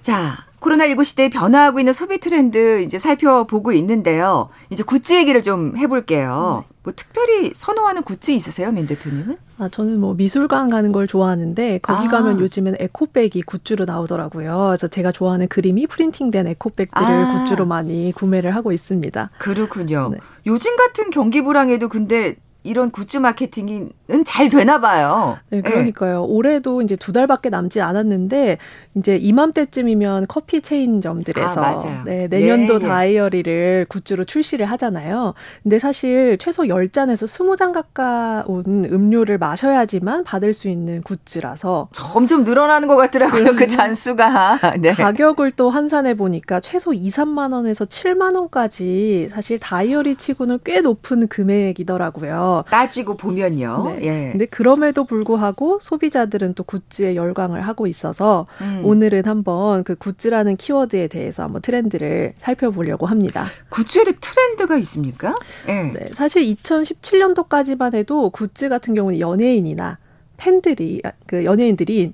자, 0.00 0.36
코로나19 0.60 1.04
시대에 1.04 1.28
변화하고 1.28 1.78
있는 1.78 1.92
소비 1.92 2.18
트렌드 2.18 2.82
이제 2.82 2.98
살펴보고 2.98 3.72
있는데요. 3.72 4.48
이제 4.70 4.82
굿즈 4.82 5.12
얘기를 5.12 5.42
좀 5.42 5.76
해볼게요. 5.76 6.64
네. 6.66 6.74
뭐 6.82 6.92
특별히 6.96 7.52
선호하는 7.54 8.02
굿즈 8.02 8.30
있으세요, 8.30 8.72
민 8.72 8.86
대표님은? 8.86 9.36
아, 9.58 9.68
저는 9.68 10.00
뭐 10.00 10.14
미술관 10.14 10.70
가는 10.70 10.90
걸 10.90 11.06
좋아하는데 11.06 11.80
거기 11.82 12.06
아. 12.06 12.10
가면 12.10 12.40
요즘엔 12.40 12.76
에코백이 12.78 13.42
굿즈로 13.42 13.84
나오더라고요. 13.84 14.68
그래서 14.68 14.88
제가 14.88 15.12
좋아하는 15.12 15.48
그림이 15.48 15.86
프린팅된 15.86 16.46
에코백들을 16.46 17.06
아. 17.06 17.44
굿즈로 17.44 17.66
많이 17.66 18.12
구매를 18.12 18.54
하고 18.54 18.72
있습니다. 18.72 19.30
그렇군요. 19.38 20.10
네. 20.12 20.18
요즘 20.46 20.76
같은 20.76 21.10
경기 21.10 21.42
불황에도 21.42 21.88
근데 21.88 22.36
이런 22.62 22.90
굿즈 22.90 23.18
마케팅 23.18 23.90
은 24.10 24.29
잘 24.29 24.48
되나 24.48 24.80
봐요. 24.80 25.38
네, 25.50 25.60
그러니까요. 25.60 26.20
네. 26.20 26.26
올해도 26.26 26.82
이제 26.82 26.96
두 26.96 27.12
달밖에 27.12 27.50
남지 27.50 27.80
않았는데 27.80 28.58
이제 28.96 29.16
이맘때쯤이면 29.16 30.26
커피 30.28 30.62
체인점들에서 30.62 31.62
아, 31.62 32.04
네, 32.04 32.26
내년도 32.28 32.74
예, 32.74 32.78
예. 32.82 32.88
다이어리를 32.88 33.86
굿즈로 33.88 34.24
출시를 34.24 34.66
하잖아요. 34.66 35.34
근데 35.62 35.78
사실 35.78 36.38
최소 36.38 36.64
10잔에서 36.64 37.26
20잔 37.26 37.72
가까운 37.72 38.86
음료를 38.90 39.38
마셔야지만 39.38 40.24
받을 40.24 40.54
수 40.54 40.68
있는 40.68 41.02
굿즈라서 41.02 41.88
점점 41.92 42.44
늘어나는 42.44 42.88
것 42.88 42.96
같더라고요. 42.96 43.56
그 43.56 43.66
잔수가. 43.66 44.76
네. 44.80 44.92
가격을 44.92 45.52
또 45.52 45.70
환산해 45.70 46.14
보니까 46.14 46.60
최소 46.60 46.94
2, 46.94 47.10
3만 47.10 47.52
원에서 47.52 47.84
7만 47.84 48.36
원까지 48.36 49.28
사실 49.30 49.58
다이어리 49.58 50.16
치고는 50.16 50.60
꽤 50.64 50.80
높은 50.80 51.28
금액이더라고요. 51.28 52.64
따지고 52.70 53.16
보면요. 53.16 53.94
네. 53.96 53.97
예. 54.02 54.30
근데 54.30 54.46
그럼에도 54.46 55.04
불구하고 55.04 55.78
소비자들은 55.80 56.54
또 56.54 56.64
굿즈에 56.64 57.16
열광을 57.16 57.60
하고 57.60 57.86
있어서 57.86 58.46
음. 58.60 58.82
오늘은 58.84 59.26
한번 59.26 59.84
그 59.84 59.94
굿즈라는 59.96 60.56
키워드에 60.56 61.08
대해서 61.08 61.42
한번 61.42 61.62
트렌드를 61.62 62.34
살펴보려고 62.36 63.06
합니다. 63.06 63.44
굿즈에도 63.70 64.12
트렌드가 64.20 64.76
있습니까? 64.78 65.34
네. 65.66 65.92
네 65.92 66.10
사실 66.12 66.42
2017년도까지만 66.42 67.94
해도 67.94 68.30
굿즈 68.30 68.68
같은 68.68 68.94
경우는 68.94 69.20
연예인이나 69.20 69.98
팬들이 70.36 71.00
아, 71.04 71.12
그 71.26 71.44
연예인들이 71.44 72.12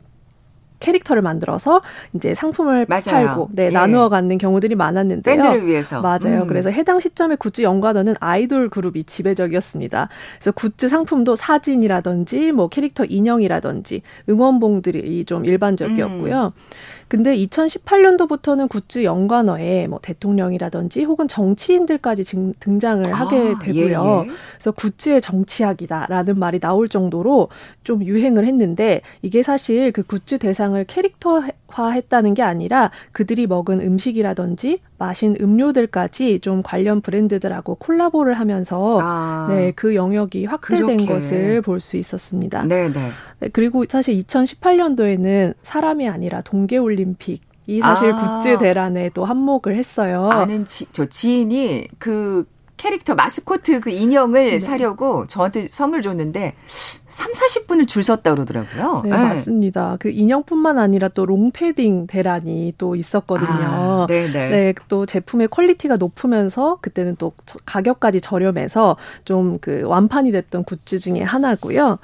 캐릭터를 0.85 1.23
만들어서 1.23 1.81
이제 2.13 2.35
상품을 2.35 2.85
맞아요. 2.89 3.03
팔고 3.27 3.49
네, 3.53 3.67
예. 3.67 3.71
나누어 3.71 4.11
갖는 4.11 4.37
경우들이 4.37 4.75
많았는데요. 4.75 5.37
팬들을 5.37 5.67
위해서. 5.67 6.03
맞아요. 6.03 6.43
음. 6.43 6.47
그래서 6.47 6.69
해당 6.69 7.01
시점에 7.01 7.37
굿즈 7.37 7.63
연관어는 7.63 8.17
아이돌 8.21 8.69
그룹이 8.69 9.05
지배적이었습니다. 9.05 10.09
그래서 10.39 10.53
굿즈 10.53 10.89
상품도 10.89 11.37
사진이라든지 11.37 12.53
뭐 12.53 12.69
캐릭터 12.69 13.05
인형이라든지 13.07 14.03
응원봉들이 14.29 15.25
좀 15.25 15.47
일반적이었고요. 15.47 16.53
음. 16.55 17.05
근데 17.09 17.37
2018년도부터는 17.37 18.69
굿즈 18.69 19.05
연관어에 19.05 19.87
뭐 19.87 20.01
대통령이라든지 20.03 21.05
혹은 21.05 21.29
정치인들까지 21.29 22.25
징, 22.25 22.55
등장을 22.59 23.07
아, 23.13 23.15
하게 23.17 23.55
되고요. 23.63 24.25
예, 24.27 24.31
예. 24.31 24.35
그래서 24.55 24.73
굿즈의 24.73 25.21
정치학이다라는 25.21 26.39
말이 26.39 26.59
나올 26.59 26.89
정도로 26.89 27.49
좀 27.85 28.03
유행을 28.05 28.47
했는데 28.47 29.01
이게 29.23 29.43
사실 29.43 29.93
그 29.93 30.03
굿즈 30.03 30.39
대상을 30.39 30.74
캐릭터화했다는 30.83 32.35
게 32.35 32.43
아니라 32.43 32.91
그들이 33.13 33.47
먹은 33.47 33.81
음식이라든지 33.81 34.81
마신 34.99 35.37
음료들까지 35.41 36.41
좀 36.41 36.63
관련 36.65 37.01
브랜드들하고 37.01 37.77
콜라보를 37.77 38.35
하면서 38.35 38.99
아, 39.01 39.47
네, 39.51 39.71
그 39.77 39.95
영역이 39.95 40.47
확대된 40.47 40.87
그렇게. 40.87 41.07
것을 41.07 41.63
볼 41.63 41.79
수 41.79 41.97
있었습니다. 41.97 42.65
네, 42.65 42.91
네. 42.93 43.11
네, 43.41 43.49
그리고 43.53 43.85
사실 43.89 44.17
2018년도에는 44.25 45.55
사람이 45.63 46.09
아니라 46.09 46.41
동계 46.41 46.79
올림픽 46.79 47.43
이 47.67 47.81
사실 47.81 48.11
아. 48.13 48.39
굿즈 48.41 48.59
대란에 48.59 49.11
또 49.15 49.25
한몫을 49.25 49.75
했어요. 49.75 50.29
아는 50.31 50.65
지, 50.67 50.87
저 50.93 51.07
지인이 51.07 51.89
그 51.99 52.45
캐릭터 52.85 53.15
마스코트 53.15 53.81
그 53.81 53.89
인형을 53.89 54.51
네. 54.51 54.59
사려고 54.59 55.27
저한테 55.27 55.69
선물 55.69 56.03
줬는데 56.03 56.55
3, 56.67 57.33
40분을 57.33 57.89
줄 57.89 58.03
섰다 58.03 58.35
그러더라고요. 58.35 59.01
네, 59.05 59.11
네, 59.11 59.17
맞습니다. 59.17 59.97
그 59.99 60.11
인형뿐만 60.11 60.79
아니라 60.79 61.09
또 61.09 61.25
롱패딩 61.25 62.07
대란이 62.07 62.75
또 62.77 62.95
있었거든요. 62.95 63.49
아, 63.49 64.07
네네. 64.07 64.33
네. 64.33 64.49
네, 64.51 64.75
또 64.89 65.07
제품의 65.07 65.49
퀄리티가 65.49 65.97
높으면서 65.97 66.77
그때는 66.83 67.17
또 67.17 67.33
가격까지 67.65 68.21
저렴해서 68.21 68.97
좀 69.25 69.59
그 69.61 69.83
완판이 69.85 70.31
됐던 70.33 70.65
굿즈 70.65 70.99
중에 70.99 71.23
하나고요. 71.23 71.99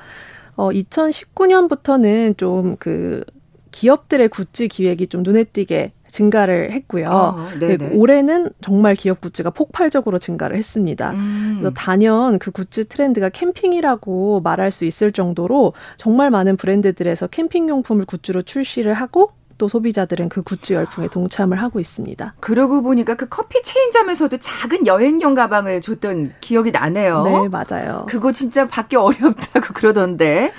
어, 0.57 0.71
2019년부터는 0.71 2.39
좀그 2.39 3.25
기업들의 3.71 4.29
굿즈 4.29 4.69
기획이 4.69 5.09
좀 5.09 5.23
눈에 5.23 5.45
띄게 5.45 5.93
증가를 6.11 6.73
했고요. 6.73 7.05
어, 7.09 7.49
그리고 7.59 7.87
올해는 7.99 8.51
정말 8.61 8.95
기업 8.95 9.21
굿즈가 9.21 9.51
폭발적으로 9.51 10.19
증가를 10.19 10.57
했습니다. 10.57 11.13
음. 11.13 11.59
그래서 11.61 11.75
단연 11.75 12.39
그 12.39 12.51
굿즈 12.51 12.87
트렌드가 12.89 13.29
캠핑이라고 13.29 14.41
말할 14.41 14.71
수 14.71 14.85
있을 14.85 15.13
정도로 15.13 15.73
정말 15.97 16.31
많은 16.31 16.57
브랜드들에서 16.57 17.29
캠핑용품을 17.29 18.05
굿즈로 18.07 18.43
출시를 18.43 18.95
하고 18.95 19.33
또 19.61 19.69
소비자들은 19.69 20.31
그 20.31 20.41
굿즈 20.41 20.73
열풍에 20.73 21.09
동참을 21.09 21.61
하고 21.61 21.81
있습니다. 21.81 22.35
그러고 22.41 22.83
보니까 22.83 23.15
그 23.15 23.29
커피 23.29 23.63
체인점에서도 23.63 24.39
작은 24.39 24.87
여행용 24.87 25.35
가방을 25.35 25.83
줬던 25.83 26.33
기억이 26.41 26.71
나네요. 26.71 27.23
네, 27.25 27.49
맞아요. 27.49 28.07
그거 28.09 28.33
진짜 28.33 28.67
받기 28.67 28.97
어렵다고 28.97 29.75
그러던데. 29.75 30.53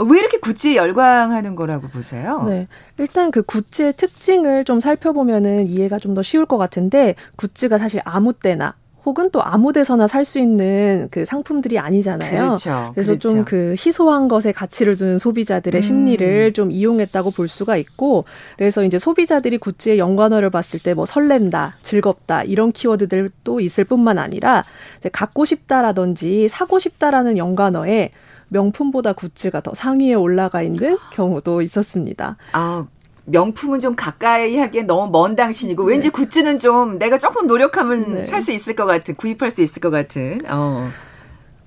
어, 0.00 0.04
왜 0.04 0.18
이렇게 0.18 0.38
굿즈에 0.38 0.76
열광하는 0.76 1.54
거라고 1.56 1.88
보세요? 1.88 2.42
네. 2.48 2.68
일단 2.98 3.30
그 3.30 3.42
굿즈의 3.42 3.92
특징을 3.96 4.64
좀 4.64 4.80
살펴보면은 4.80 5.66
이해가 5.66 5.98
좀 5.98 6.14
더 6.14 6.22
쉬울 6.22 6.46
것 6.46 6.56
같은데 6.58 7.14
굿즈가 7.36 7.76
사실 7.78 8.00
아무 8.04 8.32
때나 8.32 8.74
혹은 9.06 9.30
또 9.30 9.42
아무 9.42 9.72
데서나 9.72 10.06
살 10.08 10.24
수 10.24 10.38
있는 10.38 11.08
그 11.10 11.24
상품들이 11.24 11.78
아니잖아요. 11.78 12.36
그렇죠. 12.38 12.90
그래서 12.94 13.12
그렇죠. 13.12 13.28
좀그 13.30 13.74
희소한 13.78 14.28
것에 14.28 14.52
가치를 14.52 14.96
두는 14.96 15.18
소비자들의 15.18 15.78
음. 15.78 15.82
심리를 15.82 16.52
좀 16.52 16.70
이용했다고 16.72 17.30
볼 17.30 17.48
수가 17.48 17.76
있고 17.76 18.24
그래서 18.58 18.82
이제 18.84 18.98
소비자들이 18.98 19.58
구찌의 19.58 19.98
연관어를 19.98 20.50
봤을 20.50 20.80
때 20.80 20.94
뭐 20.94 21.06
설렌다, 21.06 21.76
즐겁다 21.82 22.42
이런 22.42 22.72
키워드들도 22.72 23.60
있을 23.60 23.84
뿐만 23.84 24.18
아니라 24.18 24.64
이제 24.98 25.08
갖고 25.10 25.44
싶다라든지 25.44 26.48
사고 26.48 26.78
싶다라는 26.78 27.38
연관어에 27.38 28.10
명품보다 28.50 29.14
구찌가 29.14 29.60
더 29.60 29.72
상위에 29.74 30.14
올라가 30.14 30.62
있는 30.62 30.98
경우도 31.12 31.62
있었습니다. 31.62 32.36
아, 32.52 32.86
명품은 33.24 33.80
좀 33.80 33.94
가까이 33.96 34.56
하기엔 34.58 34.86
너무 34.86 35.10
먼 35.10 35.36
당신이고 35.36 35.86
네. 35.86 35.92
왠지 35.92 36.10
굿즈는 36.10 36.58
좀 36.58 36.98
내가 36.98 37.18
조금 37.18 37.46
노력하면 37.46 38.14
네. 38.14 38.24
살수 38.24 38.52
있을 38.52 38.74
것 38.74 38.86
같은 38.86 39.14
구입할 39.14 39.50
수 39.50 39.62
있을 39.62 39.80
것 39.80 39.90
같은. 39.90 40.40
어. 40.48 40.88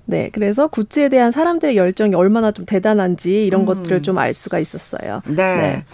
네, 0.06 0.28
그래서 0.32 0.68
구찌에 0.68 1.08
대한 1.08 1.30
사람들의 1.30 1.76
열정이 1.76 2.14
얼마나 2.14 2.52
좀 2.52 2.66
대단한지 2.66 3.46
이런 3.46 3.62
음. 3.62 3.66
것들을 3.66 4.02
좀 4.02 4.18
알 4.18 4.34
수가 4.34 4.58
있었어요. 4.58 5.22
네. 5.26 5.34
네. 5.34 5.84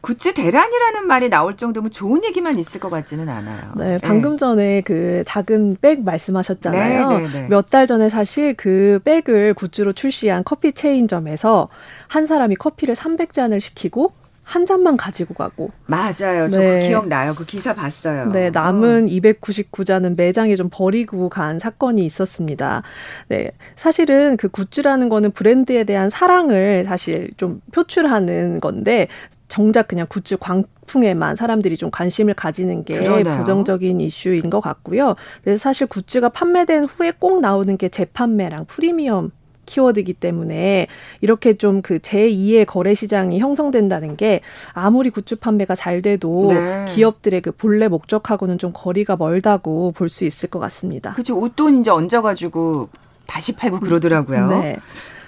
굿즈 0.00 0.34
대란이라는 0.34 1.06
말이 1.06 1.28
나올 1.28 1.56
정도면 1.56 1.90
좋은 1.90 2.24
얘기만 2.24 2.58
있을 2.58 2.80
것 2.80 2.90
같지는 2.90 3.28
않아요. 3.28 3.72
네, 3.76 3.98
방금 4.02 4.38
전에 4.38 4.80
그 4.82 5.22
작은 5.26 5.76
백 5.80 6.02
말씀하셨잖아요. 6.02 7.08
네, 7.10 7.18
네, 7.18 7.32
네. 7.32 7.48
몇달 7.48 7.86
전에 7.86 8.08
사실 8.08 8.54
그 8.54 9.00
백을 9.04 9.54
굿즈로 9.54 9.92
출시한 9.92 10.42
커피 10.44 10.72
체인점에서 10.72 11.68
한 12.08 12.26
사람이 12.26 12.56
커피를 12.56 12.94
300잔을 12.94 13.60
시키고 13.60 14.12
한 14.50 14.66
잔만 14.66 14.96
가지고 14.96 15.34
가고 15.34 15.70
맞아요. 15.86 16.50
저 16.50 16.58
네. 16.58 16.80
그 16.80 16.88
기억나요. 16.88 17.36
그 17.36 17.46
기사 17.46 17.72
봤어요. 17.72 18.32
네, 18.32 18.50
남은 18.50 19.06
299잔은 19.06 20.16
매장에 20.16 20.56
좀 20.56 20.68
버리고 20.72 21.28
간 21.28 21.60
사건이 21.60 22.04
있었습니다. 22.04 22.82
네, 23.28 23.52
사실은 23.76 24.36
그 24.36 24.48
굿즈라는 24.48 25.08
거는 25.08 25.30
브랜드에 25.30 25.84
대한 25.84 26.10
사랑을 26.10 26.84
사실 26.84 27.30
좀 27.36 27.60
표출하는 27.70 28.58
건데 28.58 29.06
정작 29.50 29.88
그냥 29.88 30.06
굿즈 30.08 30.38
광풍에만 30.38 31.36
사람들이 31.36 31.76
좀 31.76 31.90
관심을 31.90 32.32
가지는 32.34 32.84
게 32.84 32.98
그러네요. 32.98 33.36
부정적인 33.36 34.00
이슈인 34.00 34.48
것 34.48 34.60
같고요. 34.60 35.16
그래서 35.44 35.60
사실 35.60 35.86
굿즈가 35.86 36.30
판매된 36.30 36.84
후에 36.84 37.12
꼭 37.18 37.40
나오는 37.40 37.76
게 37.76 37.88
재판매랑 37.90 38.64
프리미엄 38.66 39.32
키워드이기 39.66 40.14
때문에 40.14 40.86
이렇게 41.20 41.54
좀 41.54 41.82
그 41.82 41.98
제2의 41.98 42.64
거래 42.66 42.94
시장이 42.94 43.38
형성된다는 43.40 44.16
게 44.16 44.40
아무리 44.72 45.10
굿즈 45.10 45.36
판매가 45.36 45.74
잘 45.74 46.02
돼도 46.02 46.52
네. 46.52 46.84
기업들의 46.88 47.40
그 47.42 47.52
본래 47.52 47.86
목적하고는 47.88 48.58
좀 48.58 48.72
거리가 48.72 49.16
멀다고 49.16 49.92
볼 49.92 50.08
수 50.08 50.24
있을 50.24 50.48
것 50.48 50.58
같습니다. 50.60 51.12
그죠. 51.12 51.36
웃돈 51.40 51.80
이제 51.80 51.90
얹어가지고 51.90 52.88
다시 53.26 53.54
팔고 53.54 53.80
그러더라고요. 53.80 54.48
네. 54.48 54.76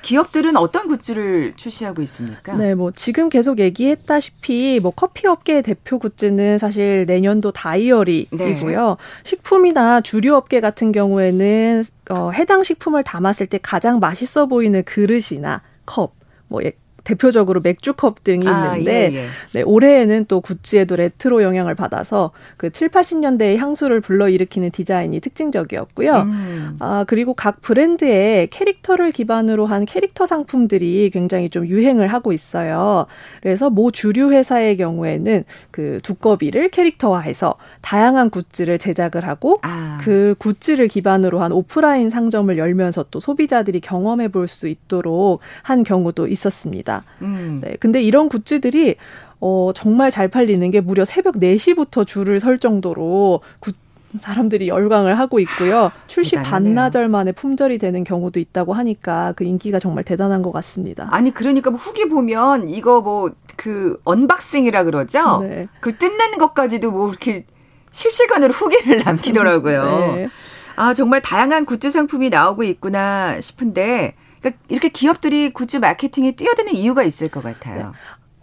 기업들은 0.03 0.57
어떤 0.57 0.88
굿즈를 0.88 1.55
출시하고 1.57 2.03
있습니까? 2.03 2.55
네, 2.57 2.75
뭐 2.75 2.91
지금 2.91 3.29
계속 3.29 3.59
얘기했다시피 3.61 4.81
뭐 4.83 4.91
커피 4.91 5.27
업계의 5.27 5.62
대표 5.62 5.99
굿즈는 5.99 6.59
사실 6.59 7.07
내년도 7.07 7.53
다이어리이고요. 7.53 8.88
네. 8.88 8.97
식품이나 9.25 10.01
주류 10.01 10.35
업계 10.35 10.61
같은 10.61 10.93
경우에는 10.93 11.85
어, 12.11 12.31
해당 12.33 12.62
식품을 12.62 13.05
담았을 13.05 13.47
때 13.47 13.59
가장 13.62 14.01
맛있어 14.01 14.47
보이는 14.47 14.83
그릇이나 14.83 15.62
컵, 15.87 16.15
뭐 16.49 16.62
예, 16.65 16.73
대표적으로 17.05 17.61
맥주컵 17.61 18.23
등이 18.23 18.47
아, 18.47 18.77
있는데 18.77 19.11
예, 19.12 19.17
예. 19.17 19.27
네, 19.53 19.62
올해에는 19.62 20.27
또 20.29 20.41
굿즈에도 20.40 20.97
레트로 20.97 21.43
영향을 21.43 21.75
받아서 21.75 22.31
그 22.57 22.71
7, 22.71 22.91
80년대의 22.91 23.57
향수를 23.57 24.01
불러일으키는 24.01 24.71
디자인이 24.71 25.19
특징적이었고요. 25.21 26.17
음. 26.17 26.77
아, 26.79 27.05
그리고 27.07 27.35
각 27.35 27.61
브랜드의 27.61 28.47
캐릭터를 28.49 29.11
기반으로 29.11 29.67
한 29.67 29.85
캐릭터 29.85 30.27
상품들이 30.27 31.11
굉장히 31.12 31.51
좀 31.51 31.67
유행을 31.67 32.07
하고 32.09 32.33
있어요. 32.33 33.07
그래서 33.43 33.69
모 33.69 33.91
주류 33.91 34.31
회사의 34.33 34.77
경우에는 34.77 35.45
그 35.73 35.99
두꺼비를 36.03 36.69
캐릭터화해서 36.69 37.57
다양한 37.81 38.31
굿즈를 38.31 38.79
제작을 38.79 39.27
하고 39.27 39.59
아. 39.62 39.99
그 40.03 40.37
굿즈를 40.38 40.87
기반으로 40.87 41.41
한 41.41 41.51
오프라인 41.51 42.11
상점을 42.11 42.57
열면서 42.57 43.07
또 43.11 43.19
소비자들이 43.19 43.81
경험해 43.81 44.29
볼 44.29 44.53
수 44.53 44.69
있도록 44.69 45.41
한 45.62 45.83
경우도 45.83 46.29
있었습니다. 46.29 46.91
음. 47.22 47.61
네. 47.62 47.76
근데 47.81 48.02
이런 48.02 48.28
굿즈들이 48.28 48.96
어, 49.40 49.70
정말 49.74 50.11
잘 50.11 50.28
팔리는 50.28 50.70
게 50.70 50.81
무려 50.81 51.05
새벽 51.05 51.37
4시부터 51.37 52.07
줄을 52.07 52.40
설 52.40 52.59
정도로 52.59 53.40
굿 53.61 53.74
사람들이 54.18 54.68
열광을 54.68 55.18
하고 55.18 55.40
있고요. 55.40 55.90
출시 56.07 56.33
대단하네요. 56.33 56.74
반나절 56.74 57.09
만에 57.09 57.33
품절이 57.33 57.78
되는 57.78 58.05
경우도 58.05 58.40
있다고 58.40 58.74
하니까 58.74 59.33
그 59.37 59.44
인기가 59.44 59.78
정말 59.78 60.05
대단한 60.05 60.42
것 60.42 60.52
같습니다. 60.52 61.09
아니 61.11 61.33
그러니까 61.33 61.70
뭐 61.70 61.78
후기 61.78 62.09
보면 62.09 62.68
이거 62.68 63.00
뭐 63.00 63.31
그 63.57 64.00
unboxing이라 64.05 64.85
그러죠. 64.85 65.38
네. 65.40 65.68
그 65.81 65.96
뜯는 65.96 66.38
것까지도 66.38 66.90
뭐 66.90 67.09
이렇게 67.09 67.46
실시간으로 67.92 68.52
후기를 68.52 69.02
남기더라고요. 69.05 70.14
네. 70.16 70.28
아 70.74 70.92
정말 70.94 71.20
다양한 71.20 71.66
굿즈 71.66 71.90
상품이 71.90 72.31
나오고 72.31 72.64
있구나 72.64 73.40
싶은데 73.40 74.14
그러니까 74.42 74.62
이렇게 74.68 74.88
기업들이 74.88 75.52
굿즈 75.52 75.78
마케팅에 75.78 76.33
뛰어드는 76.33 76.74
이유가 76.74 77.02
있을 77.05 77.28
것 77.28 77.42
같아요. 77.42 77.94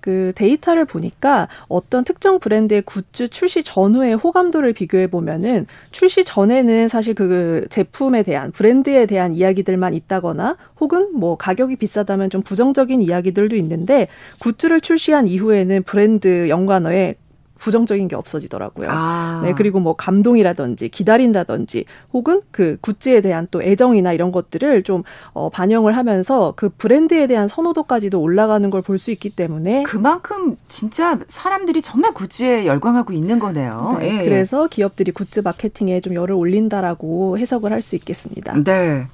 그 0.02 0.32
데이터를 0.36 0.86
보니까 0.86 1.50
어떤 1.68 2.06
특정 2.06 2.40
브랜드의 2.40 2.82
굿즈 2.84 3.28
출시 3.28 3.64
전후의 3.64 4.16
호감도를 4.16 4.72
비교해 4.72 5.08
보면은 5.08 5.68
출시 5.92 6.24
전에는 6.24 6.88
사실 6.88 7.14
그 7.14 7.66
제품에 7.70 8.24
대한 8.24 8.52
브랜드에 8.52 9.06
대한 9.06 9.36
이야기들만 9.36 9.94
있다거나 9.94 10.56
혹은 10.80 11.12
뭐 11.14 11.36
가격이 11.36 11.76
비싸다면 11.76 12.30
좀 12.30 12.42
부정적인 12.42 13.02
이야기들도 13.02 13.58
있는데 13.58 14.08
굿즈를 14.40 14.80
출시한 14.80 15.28
이후에는 15.28 15.84
브랜드 15.84 16.48
연관어에 16.48 17.16
부정적인 17.60 18.08
게 18.08 18.16
없어지더라고요. 18.16 18.88
아. 18.90 19.42
네, 19.44 19.54
그리고 19.54 19.80
뭐 19.80 19.96
감동이라든지 19.96 20.90
기다린다든지 20.90 21.86
혹은 22.14 22.42
그 22.52 22.78
굿즈에 22.82 23.22
대한 23.22 23.48
또 23.52 23.62
애정이나 23.62 24.14
이런 24.14 24.32
것들을 24.32 24.84
좀 24.84 25.04
어, 25.34 25.50
반영을 25.50 25.96
하면서 25.98 26.54
그 26.56 26.70
브랜드에 26.70 27.28
대한 27.28 27.48
선호도까지도 27.48 28.20
올라가는 28.20 28.68
걸 28.70 28.80
볼 28.82 28.98
수 28.98 29.12
있기 29.12 29.30
때문에 29.30 29.84
그만큼 29.84 30.56
진짜 30.68 31.20
사람들이 31.28 31.82
정말 31.82 32.14
굿즈에 32.14 32.66
열광하고 32.66 33.14
있는 33.14 33.40
거네요. 33.40 33.98
네, 34.00 34.20
예. 34.22 34.24
그래서 34.24 34.68
기업들이 34.68 35.12
굿즈 35.12 35.42
마케팅에 35.42 36.00
좀 36.02 36.14
열을 36.16 36.34
올린다라고 36.36 37.38
해석을 37.38 37.72
할 37.72 37.82
수 37.82 37.96
있겠습니다. 37.96 38.62
네. 38.64 39.08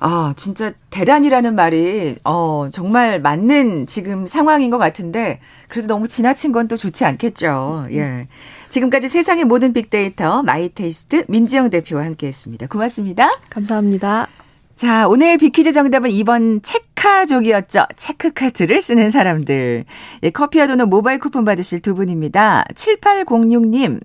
아, 0.00 0.32
진짜 0.36 0.72
대란이라는 0.90 1.54
말이 1.54 2.16
어, 2.24 2.68
정말 2.72 3.20
맞는 3.20 3.86
지금 3.86 4.26
상황인 4.26 4.70
것 4.70 4.78
같은데 4.78 5.40
그래도 5.68 5.88
너무 5.88 6.06
지나친 6.06 6.52
건 6.52 6.68
또 6.68 6.76
좋지 6.76 7.04
않겠죠. 7.06 7.86
예. 7.92 8.28
지금까지 8.68 9.08
세상의 9.08 9.44
모든 9.44 9.72
빅데이터 9.72 10.42
마이테이스트 10.42 11.24
민지영 11.28 11.70
대표와 11.70 12.04
함께했습니다. 12.04 12.66
고맙습니다. 12.66 13.30
감사합니다. 13.50 14.28
자, 14.74 15.08
오늘 15.08 15.38
빅퀴즈 15.38 15.72
정답은 15.72 16.10
2번 16.10 16.60
체카족이었죠. 16.62 17.86
체크카드를 17.96 18.80
쓰는 18.80 19.10
사람들. 19.10 19.84
예, 20.22 20.30
커피와 20.30 20.66
도넛 20.68 20.88
모바일 20.88 21.18
쿠폰 21.18 21.44
받으실 21.44 21.80
두 21.80 21.94
분입니다. 21.94 22.64
7806님. 22.74 24.00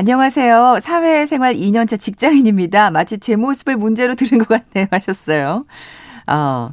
안녕하세요. 0.00 0.78
사회생활 0.80 1.56
2년차 1.56 2.00
직장인입니다. 2.00 2.90
마치 2.90 3.18
제 3.18 3.36
모습을 3.36 3.76
문제로 3.76 4.14
들은 4.14 4.38
것 4.38 4.48
같네요. 4.48 4.86
하셨어요. 4.90 5.66
어. 6.26 6.70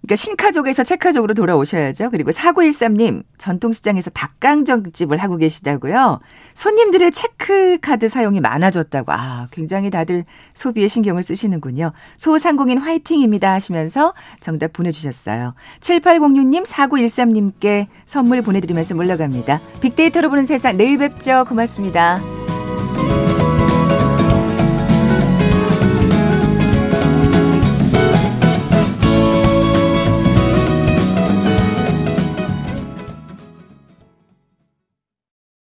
그러니까 0.00 0.16
신카족에서 0.16 0.82
체카족으로 0.82 1.34
돌아오셔야죠. 1.34 2.08
그리고 2.10 2.30
4913님, 2.30 3.24
전통시장에서 3.36 4.10
닭강정집을 4.10 5.18
하고 5.18 5.36
계시다고요. 5.36 6.20
손님들의 6.54 7.12
체크카드 7.12 8.08
사용이 8.08 8.40
많아졌다고. 8.40 9.12
아, 9.12 9.48
굉장히 9.52 9.90
다들 9.90 10.24
소비에 10.54 10.88
신경을 10.88 11.22
쓰시는군요. 11.22 11.92
소상공인 12.16 12.78
화이팅입니다 12.78 13.52
하시면서 13.52 14.14
정답 14.40 14.72
보내주셨어요. 14.72 15.54
7806님, 15.80 16.64
4913님께 16.64 17.86
선물 18.06 18.40
보내드리면서 18.40 18.94
물러갑니다. 18.94 19.60
빅데이터로 19.82 20.30
보는 20.30 20.46
세상 20.46 20.78
내일 20.78 20.96
뵙죠. 20.96 21.44
고맙습니다. 21.46 22.18
Bye. 23.08 23.31